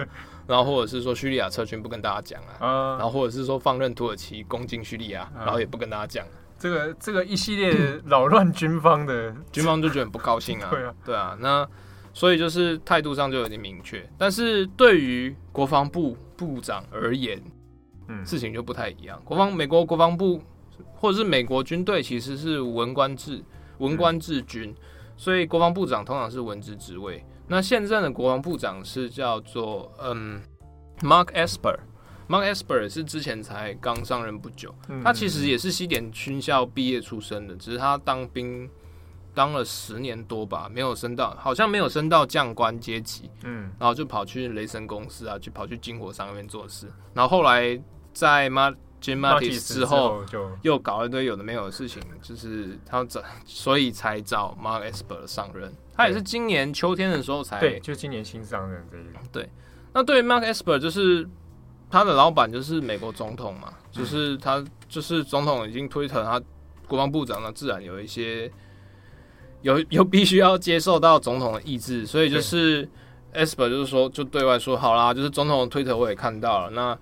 [0.50, 6.26] 然后或者是说叙利亚撤军不跟大家讲啊，啊，然后或者是说放任土耳其攻进叙利亚，啊、然后也不跟大家讲，
[6.58, 7.72] 这个这个一系列
[8.04, 11.66] 扰乱军方的，军方就觉得很不高兴啊， 对啊，对啊，那。
[12.12, 17.40] 所以就是态度上就有点明确，但是对于国防部部长而言，
[18.08, 19.22] 嗯，事情就不太一样。
[19.24, 20.42] 国防美国国防部
[20.96, 23.40] 或者是美国军队其实是文官制，
[23.78, 24.74] 文官制军，
[25.16, 27.24] 所以国防部长通常是文职职位。
[27.50, 30.40] 那现在的国防部长是叫做嗯
[31.00, 34.72] ，Mark Esper，Mark Esper 是之前才刚上任不久，
[35.02, 38.70] 他其实也是西点军校毕业出身的，只是他当兵。
[39.32, 47.80] 当了十年多吧，没有升到，好像没有升到将官阶级，嗯，然后就跑去雷神公司啊，去跑去军火商那边做事，然后后来
[48.12, 50.24] 在 Jim Mattis 之后，
[50.62, 59.48] 又搞了一堆有的没有的事情，就是他找，所以才找 Mark Esper 上任，他也是今年秋天的时候才，对，就今年新上任这一个，对，
[59.92, 61.28] 那对于 Mark Esper 就是
[61.90, 66.40] 他的老板就是美国总统嘛，就是他就是总统已经推特他
[66.86, 68.50] 国防部长，呢自然有一些。
[69.62, 72.88] 有有必须要接受到总统的意志，所以就是
[73.34, 76.70] Esper 就是说，就对外说好啦，就是总统的推特我也看到了。
[76.70, 76.98] 那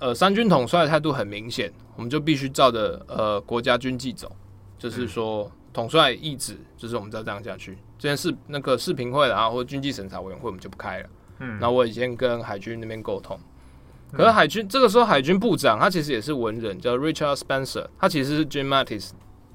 [0.00, 4.30] 呃，三军统帅的态度很明显，我们就必须照着呃国家军纪走，
[4.76, 7.78] 就是说统帅意志，就是我们再这样下去。
[8.04, 11.08] 这件事那个视频会啊，或者军纪审查委员会我们就不开了。
[11.38, 13.40] 嗯，那我已经跟海军那边沟通，
[14.12, 19.12] 可是海军这个时候海军部长他其实也是文人，叫 Richard Spencer，他其实是 Jim Mattis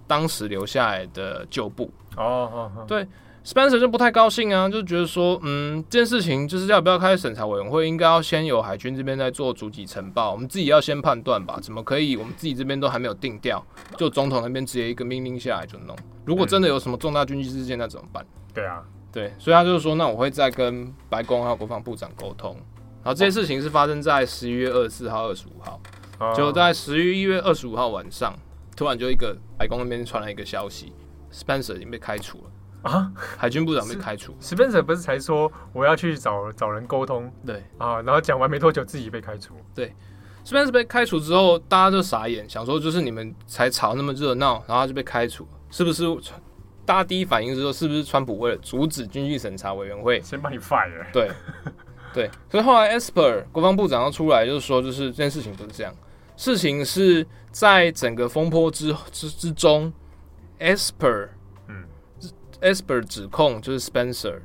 [0.08, 1.92] 当时留下来的旧部。
[2.18, 3.08] 哦哦哦，对
[3.50, 13.66] ，Spencer 就不太高兴啊，就觉得说，嗯，这件事情就是要不要开审查委员会，应该要先由海军这边在做逐级呈报，我们自己要先判断吧，怎么可以我们自己这边都还没有定调，
[13.98, 15.98] 就总统那边直接一个命令下来就弄？
[16.26, 18.24] 如果真的有什么重大军机事件，那怎么办？
[18.54, 22.54] 对啊，对，所以他就是说，那我会再跟白宫还有国防部长沟通，
[23.04, 25.82] 然后这件事情是发生在十一月二十四号、二十五号，
[26.34, 28.34] 就在十一月二十五号晚上，
[28.76, 30.94] 突然就一个白宫那边传来一个消息。
[31.32, 32.44] Spencer 已经被开除了
[32.82, 33.12] 啊！
[33.16, 34.34] 海军部长被开除。
[34.42, 37.32] Spencer 不是才说我要去找找人沟通？
[37.46, 39.54] 对啊，然后讲完没多久自己被开除。
[39.76, 39.94] 对
[40.46, 46.06] ，Spencer 被开除之后，大家就傻眼，想说就是你们才吵那么热闹，然后他就被开除，是不是
[46.86, 51.06] 大家第一反应是说，是不是川普为了阻止军事审查委员会先把你 fire？
[51.14, 51.30] 对，
[52.14, 52.32] 对。
[52.50, 55.94] 所以后来 Esper 国防部长要出来，就是说，就是这件事情不是这样，
[56.36, 59.94] 事情是在整个风波之之之中
[60.60, 61.30] ，Esper，嗯
[62.62, 64.40] ，Esper 指控就是 Spencer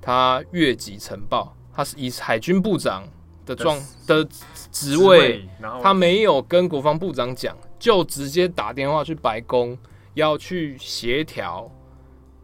[0.00, 3.08] 他越级呈报，他是以海军部长
[3.44, 4.26] 的状的
[4.72, 5.48] 职位，
[5.82, 9.76] 他没有跟国防部长讲，就直接打电话去白宫。
[10.14, 11.70] 要去协调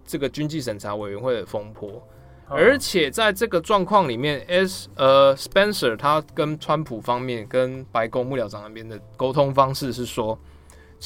[0.06, 2.00] 这个军纪审查委员会的风波，
[2.46, 10.38] 而且在这个状况里面，S 呃 Spencer 他跟川普方面跟白宫幕僚长那边的沟通方式是说，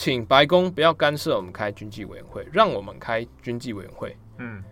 [0.01, 4.17] 请白宫不要干涉我们开军纪委员会，让我们开军纪委员会。
[4.39, 4.63] 嗯，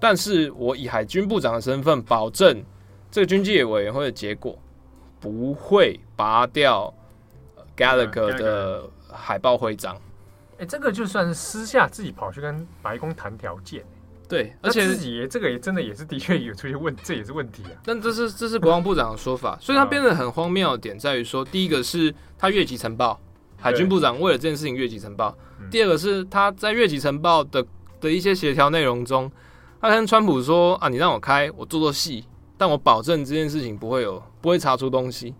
[0.00, 2.64] 但是我以海军部长的身份保证，
[3.10, 4.58] 这个军纪委员会的结果
[5.20, 6.90] 不会拔掉
[7.76, 9.94] Gallagher 的海豹徽章。
[10.56, 13.84] 哎，这个就算是私下自己跑去跟白宫谈条件，
[14.26, 17.76] 对，而且自己也这个也真的也是的确有出现问，这也是问题啊。
[17.84, 23.20] 但这是这是国防部长的说法，所以他变得很荒谬的点在于说，第一个是他越级呈报，
[23.62, 25.32] 海军部长为了这件事情越级呈报；
[25.70, 27.64] 第二个是他在越级呈报的
[28.00, 29.30] 的一些协调内容中，
[29.80, 32.24] 他跟川普说啊，你让我开，我做做戏，
[32.58, 35.34] 但我保证这件事情不会有不会查出东西。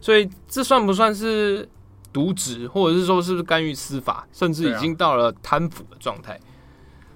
[0.00, 1.68] 所以这算不算是？
[2.14, 6.40] 渎职，或者是说是不是干预司法，甚至已经到了贪腐的状态，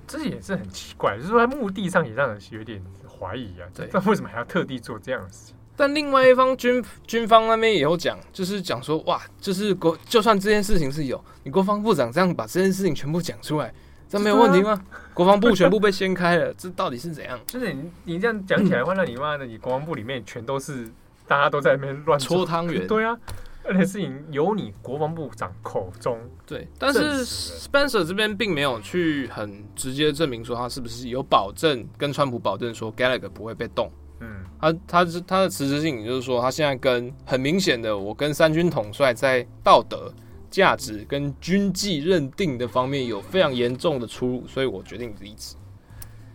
[0.06, 1.16] 这也是很奇怪。
[1.16, 3.64] 就是说，在目的上也让人有点怀疑啊。
[3.74, 5.56] 对，那为什么还要特地做这样的事情？
[5.80, 13.72] 但另外一方军军方那边也有讲，就是讲说，哇，就是国就算这件事情是有，你国防部长这样把这件事情全部讲出来，
[14.06, 14.72] 这没有问题吗？
[14.72, 17.40] 啊、国防部全部被掀开了， 这到底是怎样？
[17.46, 20.86] 就是你你这样讲起来的话，那你妈的，你国防部里面全都是
[21.26, 23.18] 大家都在那边乱搓汤圆，对啊。
[23.62, 33.92] 而且事情由你国防部长口中对，但是 Spencer 这边并没有去很直接证明说他是不是有保证跟川普保证说 Gallagher 不会被动。
[34.20, 40.12] 嗯，他他是他的辞职信，也就是说他现在跟很明显的我跟三军统帅在道德
[40.50, 45.56] 价值跟军纪认定的方面有非常严重的出入，所以我决定离职。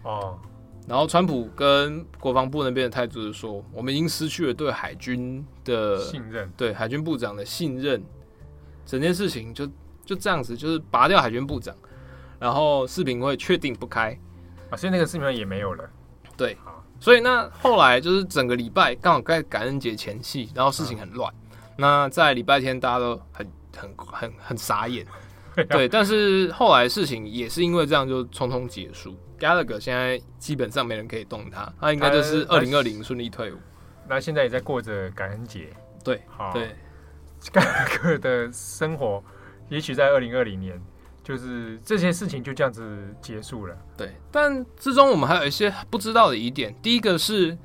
[0.04, 0.38] 哦。
[0.88, 8.04] 然后，川普跟国防部那边的态度是说，我们已经失去了对海军的信任，对海军部长的信任，
[8.86, 9.68] 整件事情就
[10.06, 11.76] 就这样子，就是拔掉海军部长，
[12.38, 14.12] 然后视频会确定不开，
[14.70, 15.90] 啊，现在那个视频也没有了。
[16.38, 16.56] 对，
[17.00, 21.34] 所以那后来就是整个礼拜刚好在感恩节前夕，然后事情很乱。
[21.78, 25.06] 那在礼拜天大家都很很很很傻眼，
[25.70, 29.16] 对，但是后来事情也是因为这样就匆匆结束。
[29.38, 33.58] Gallagher 现在基本上没人可以动他，他应该就是二零二零顺利退伍。
[34.08, 35.68] 那现在也在过着感恩节，
[36.04, 36.74] 对，好，对
[37.52, 39.22] ，Gallagher 的生活，
[39.68, 40.82] 也许在二零二零年，
[41.26, 43.76] 就是这些事情就这样子结束了。
[43.98, 46.74] 对，但之中我们还有一些不知道的疑点。
[46.84, 47.58] 第一个是，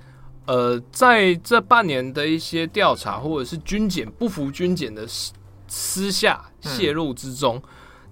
[0.47, 5.35] 呃，在这半年的一些调查或者是军检不服军检的私
[5.69, 7.63] 私下泄露之中。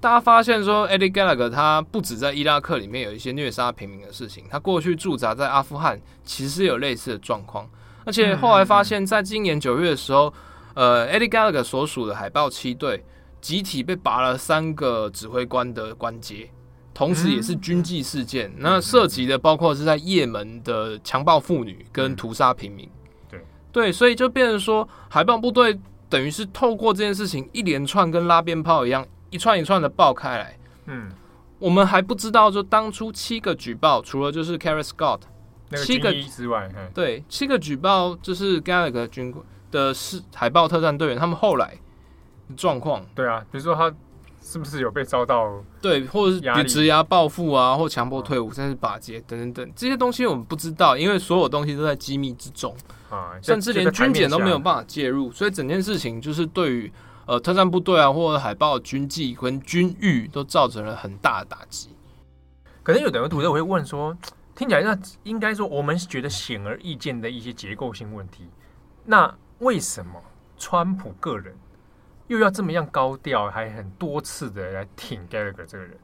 [0.00, 7.68] 大家发现说，Eddie Gallagher 他不止在伊拉克里面有一些虐杀平民的事情，他过去驻扎在阿富汗其实有类似的状况，
[8.04, 10.32] 而且后来发现，在今年九月的时候，
[10.74, 13.02] 呃，Eddie Gallagher 所属的海豹七队
[13.40, 16.50] 集体被拔了三个指挥官的关节，
[16.92, 22.88] 同时也是军纪事件，那涉及的包括是在也门的强暴妇女跟屠杀平民，
[23.30, 23.44] 对。
[23.72, 25.78] 对，所以就变成说，海豹部队
[26.08, 29.06] 等于是透过这件事情一连串跟拉鞭炮一样。
[29.30, 31.10] 一串一串的爆开来，嗯，
[31.58, 35.20] 我们还不知道，就当初七个举报，除了就是 Kerry Scott
[35.76, 39.34] 七个之外，对，七个举报就是 Gallagher 军
[39.70, 41.76] 的是海豹特战队员，他们后来
[42.56, 43.92] 状况，对啊，比如说他
[44.40, 52.74] 是不是有被遭到对，或者是职涯报复啊，或强迫退伍，甚至打劫等等等这些东西，我们不知道，因为所有东西都在机密之中
[53.10, 56.92] 啊，甚至连军检都没有办法介入，所以整件事情就是对于。
[57.28, 61.90] 呃，特战部队啊，或者海豹军纪跟军誉都造成了很大的打击。
[62.82, 64.16] 可能有的读者会问说，
[64.54, 68.48] 听起来那应该说我们觉得显而易见的一些结构性问题，
[69.04, 70.12] 那为什么
[70.56, 71.54] 川普个人
[72.28, 75.98] 又要这么样高调，还很多次的来挺 Gallagher 这个人？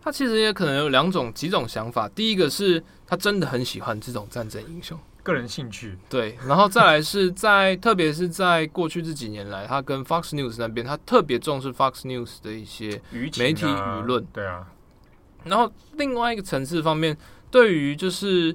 [0.00, 2.08] 他其实也可能有两种几种想法。
[2.10, 4.96] 第一个是他真的很喜欢这种战争英雄。
[5.22, 13.02] 个人兴趣对，然后再来是在，特别是在过去这几年来，他跟 Fox News 那边，他特别重视 Fox News 的一些
[13.36, 14.70] 媒体舆论，对啊。
[15.42, 17.16] 然后另外一个层次方面，
[17.50, 18.54] 对于就是，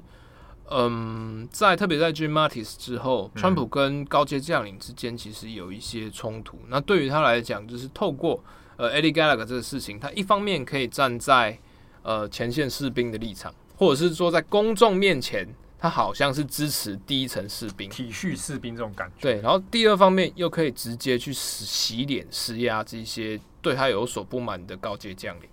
[0.74, 6.58] 嗯，在特别在 Jim Mattis 之后，川普跟高阶将领之间其实有一些冲突。
[6.68, 8.42] 那对于他来讲，就是透过
[8.76, 11.58] 呃 Eddie Gallagher 这个事情，他一方面可以站在
[12.02, 15.46] 呃前线士兵的立场，或者是说在公众面前，
[15.78, 19.20] 他好像是支持第一层士兵，体恤士兵这种感觉。
[19.20, 25.48] 对，然后第二方面又可以直接去洗洗脸、施压这些对他有所不满的高阶将领。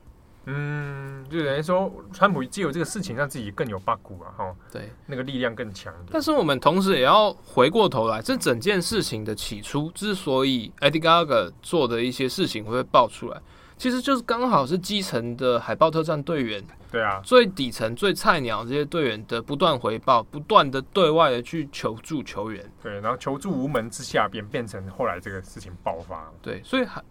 [0.52, 5.94] 嗯，就等于说，川普借由这个事情让自己更有八股啊，哈，对，那个力量更强。
[6.12, 13.40] 但是我们同时也要回过头来，这整件事情的起初之所以 Eddie Gallagher 做的一些事情会被爆出来，
[13.78, 26.32] 其实就是刚好是基层的海豹特战队员，对啊，最底层最菜鸟这些队员的不断回报，不断的对外的去求助球员，对，然后求助无门之下，便变成后来这个事情爆发。
[26.42, 27.04] 对，所以还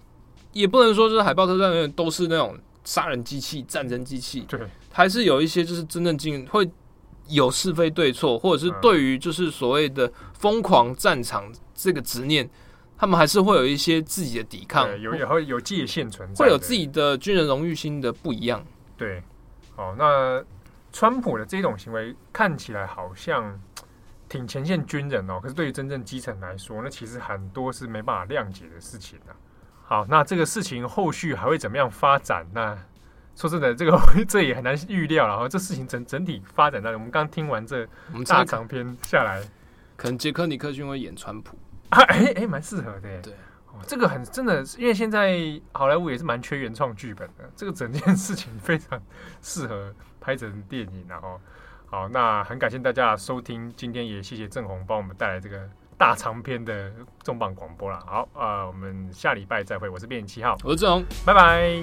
[0.53, 2.59] 也不能说就是海豹特战队员都是那种。
[2.89, 4.59] 杀人机器、战争机器，对，
[4.91, 6.67] 还是有一些就是真正经会
[7.29, 12.49] 有是非对错，或者是对于就是所谓的疯狂战场这个执念，
[12.97, 18.65] 他们还是会有一些自己的抵抗，有也会有界限存在，会有自己的军人荣誉心的不一样。
[18.97, 19.23] 对，
[19.77, 20.43] 哦，那
[20.91, 23.61] 川普的这种行为看起来好像
[24.31, 29.37] 挺前线军人哦，可是对于真正基层来说，那其实很多是没办法谅解的事情啊。
[29.89, 32.47] 好，那这个事情后续还会怎么样发展？
[32.53, 32.77] 那
[33.35, 35.31] 说真的，这个 这也很难预料了。
[35.31, 37.89] 然后这事情整整体发展到我们刚听完这
[38.27, 39.43] 大长篇下来，
[39.97, 41.57] 可能杰克尼克逊会演川普
[41.89, 43.23] 啊，哎哎，蛮适合的。
[43.23, 43.33] 对，
[43.69, 45.39] 哦，这个很真的，因为现在
[45.73, 47.51] 好莱坞也是蛮缺原创剧本的。
[47.57, 49.01] 这个整件事情非常
[49.41, 51.07] 适合拍成电影。
[51.09, 51.41] 然后，
[51.87, 55.67] 好，那很感谢大家收听，今天也谢谢郑红帮我们带来这个。
[55.99, 56.93] 大长篇的
[57.25, 61.83] 重磅广播了，好，呃，我们下礼拜再会，我是编辑七号，我是志荣，拜拜。